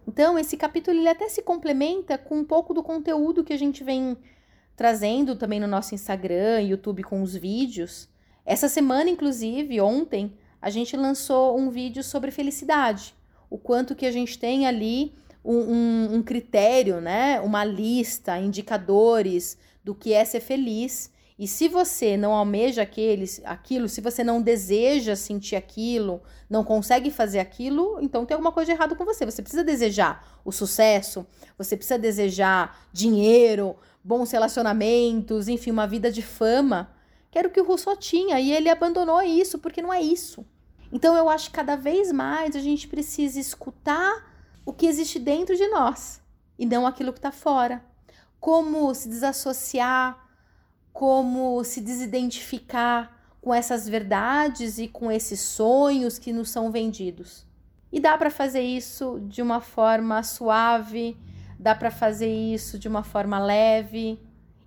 Então, 0.08 0.38
esse 0.38 0.58
capítulo 0.58 0.98
ele 0.98 1.08
até 1.08 1.30
se 1.30 1.42
complementa 1.42 2.18
com 2.18 2.40
um 2.40 2.44
pouco 2.44 2.74
do 2.74 2.84
conteúdo 2.84 3.44
que 3.44 3.54
a 3.54 3.58
gente 3.58 3.84
vem 3.84 4.18
trazendo 4.80 5.36
também 5.36 5.60
no 5.60 5.68
nosso 5.68 5.94
Instagram, 5.94 6.62
YouTube 6.62 7.04
com 7.04 7.22
os 7.22 7.36
vídeos. 7.36 8.08
Essa 8.46 8.70
semana, 8.70 9.10
inclusive, 9.10 9.82
ontem, 9.82 10.38
a 10.62 10.70
gente 10.70 10.96
lançou 10.96 11.60
um 11.60 11.70
vídeo 11.70 12.02
sobre 12.02 12.32
felicidade. 12.32 13.14
O 13.50 13.58
quanto 13.58 13.94
que 13.94 14.06
a 14.06 14.12
gente 14.12 14.40
tem 14.40 14.66
ali 14.66 15.14
um, 15.44 15.58
um, 15.58 16.14
um 16.14 16.24
critério, 16.24 17.02
né? 17.02 17.42
Uma 17.42 17.66
lista, 17.66 18.40
indicadores 18.40 19.58
do 19.84 19.94
que 19.94 20.14
é 20.14 20.24
ser 20.24 20.40
feliz. 20.40 21.12
E 21.38 21.46
se 21.46 21.68
você 21.68 22.16
não 22.16 22.32
almeja 22.32 22.82
aqueles, 22.82 23.42
aquilo, 23.44 23.90
se 23.90 24.00
você 24.00 24.24
não 24.24 24.42
deseja 24.42 25.14
sentir 25.14 25.58
aquilo, 25.58 26.22
não 26.50 26.64
consegue 26.64 27.12
fazer 27.12 27.40
aquilo, 27.40 27.98
então 28.02 28.26
tem 28.26 28.36
alguma 28.36 28.54
coisa 28.54 28.72
de 28.72 28.78
errado 28.78 28.96
com 28.96 29.04
você. 29.04 29.26
Você 29.26 29.42
precisa 29.42 29.64
desejar 29.64 30.40
o 30.46 30.54
sucesso, 30.54 31.28
você 31.58 31.76
precisa 31.76 32.00
desejar 32.00 32.88
dinheiro, 32.94 33.76
bons 34.04 34.32
relacionamentos, 34.32 35.48
enfim, 35.48 35.72
uma 35.72 35.88
vida 35.88 36.12
de 36.12 36.22
fama, 36.22 36.92
que 37.32 37.38
era 37.38 37.48
o 37.48 37.52
que 37.52 37.62
o 37.62 37.66
Rousseau 37.66 37.96
tinha, 37.96 38.40
e 38.40 38.52
ele 38.52 38.70
abandonou 38.70 39.22
isso 39.22 39.60
porque 39.60 39.82
não 39.82 39.94
é 39.94 40.02
isso. 40.02 40.46
Então 40.92 41.16
eu 41.16 41.30
acho 41.30 41.50
que 41.50 41.56
cada 41.56 41.76
vez 41.76 42.12
mais 42.12 42.56
a 42.56 42.60
gente 42.60 42.88
precisa 42.88 43.40
escutar 43.40 44.28
o 44.66 44.74
que 44.74 44.88
existe 44.88 45.20
dentro 45.20 45.56
de 45.56 45.68
nós 45.68 46.22
e 46.58 46.66
não 46.66 46.88
aquilo 46.88 47.14
que 47.14 47.20
está 47.20 47.32
fora. 47.32 47.84
Como 48.40 48.94
se 48.96 49.08
desassociar, 49.08 50.28
como 50.92 51.64
se 51.64 51.82
desidentificar 51.82 53.18
com 53.42 53.54
essas 53.54 53.88
verdades 53.88 54.80
e 54.80 54.88
com 54.88 55.12
esses 55.12 55.40
sonhos 55.40 56.18
que 56.18 56.34
nos 56.34 56.50
são 56.50 56.72
vendidos. 56.72 57.46
E 57.92 58.00
dá 58.00 58.18
para 58.18 58.30
fazer 58.30 58.62
isso 58.62 59.20
de 59.28 59.42
uma 59.42 59.62
forma 59.62 60.22
suave, 60.24 61.18
dá 61.60 61.76
para 61.76 61.92
fazer 61.92 62.34
isso 62.34 62.80
de 62.80 62.88
uma 62.88 63.04
forma 63.04 63.38
leve, 63.38 64.18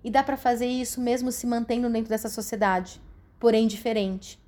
e 0.03 0.11
dá 0.11 0.21
para 0.21 0.37
fazer 0.37 0.67
isso 0.67 1.01
mesmo 1.01 1.31
se 1.31 1.47
mantendo 1.47 1.89
dentro 1.89 2.09
dessa 2.09 2.29
sociedade, 2.29 3.01
porém 3.39 3.65
diferente. 3.65 4.39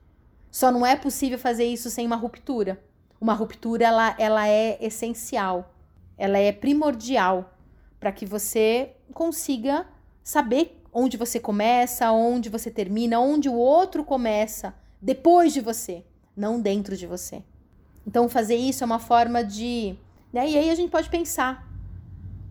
Só 0.51 0.71
não 0.71 0.85
é 0.85 0.95
possível 0.95 1.39
fazer 1.39 1.65
isso 1.65 1.89
sem 1.89 2.05
uma 2.05 2.15
ruptura. 2.15 2.81
Uma 3.19 3.33
ruptura 3.33 3.85
ela, 3.85 4.15
ela 4.19 4.47
é 4.47 4.77
essencial, 4.79 5.73
ela 6.17 6.37
é 6.37 6.51
primordial 6.51 7.53
para 7.99 8.11
que 8.11 8.25
você 8.25 8.91
consiga 9.13 9.87
saber 10.23 10.81
onde 10.93 11.17
você 11.17 11.39
começa, 11.39 12.11
onde 12.11 12.49
você 12.49 12.69
termina, 12.69 13.19
onde 13.19 13.49
o 13.49 13.55
outro 13.55 14.03
começa 14.03 14.75
depois 15.01 15.53
de 15.53 15.61
você, 15.61 16.05
não 16.35 16.59
dentro 16.61 16.95
de 16.95 17.07
você. 17.07 17.41
Então 18.05 18.29
fazer 18.29 18.55
isso 18.55 18.83
é 18.83 18.85
uma 18.85 18.99
forma 18.99 19.43
de, 19.43 19.97
né? 20.31 20.49
E 20.49 20.57
aí 20.57 20.69
a 20.69 20.75
gente 20.75 20.91
pode 20.91 21.09
pensar 21.09 21.64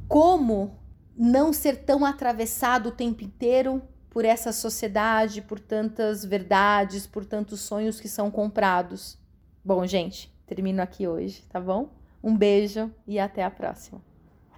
como 0.08 0.78
não 1.16 1.52
ser 1.52 1.84
tão 1.84 2.04
atravessado 2.04 2.88
o 2.88 2.92
tempo 2.92 3.22
inteiro 3.22 3.82
por 4.10 4.24
essa 4.24 4.52
sociedade, 4.52 5.42
por 5.42 5.58
tantas 5.58 6.24
verdades, 6.24 7.06
por 7.06 7.24
tantos 7.24 7.60
sonhos 7.60 8.00
que 8.00 8.08
são 8.08 8.30
comprados. 8.30 9.18
Bom, 9.64 9.84
gente, 9.86 10.32
termino 10.46 10.82
aqui 10.82 11.06
hoje, 11.06 11.44
tá 11.48 11.60
bom? 11.60 11.90
Um 12.22 12.36
beijo 12.36 12.90
e 13.06 13.18
até 13.18 13.42
a 13.42 13.50
próxima. 13.50 14.00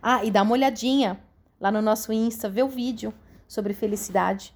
Ah, 0.02 0.24
e 0.24 0.30
dá 0.30 0.42
uma 0.42 0.52
olhadinha 0.52 1.18
lá 1.58 1.70
no 1.70 1.80
nosso 1.80 2.12
Insta, 2.12 2.48
vê 2.48 2.62
o 2.62 2.68
vídeo 2.68 3.12
sobre 3.48 3.72
felicidade. 3.72 4.54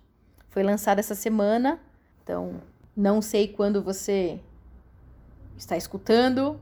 Foi 0.49 0.63
lançado 0.63 0.99
essa 0.99 1.15
semana, 1.15 1.81
então 2.23 2.61
não 2.97 3.23
sei 3.23 3.49
quando 3.49 3.83
você 3.83 4.41
está 5.57 5.77
escutando 5.77 6.61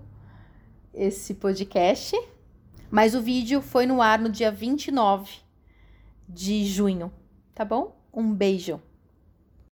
esse 0.95 1.35
podcast, 1.35 2.17
mas 2.91 3.15
o 3.15 3.21
vídeo 3.21 3.61
foi 3.61 3.87
no 3.87 4.01
ar 4.01 4.19
no 4.19 4.29
dia 4.29 4.51
29 4.51 5.31
de 6.29 6.67
junho, 6.67 7.13
tá 7.55 7.65
bom? 7.65 7.97
Um 8.13 8.33
beijo. 8.35 8.81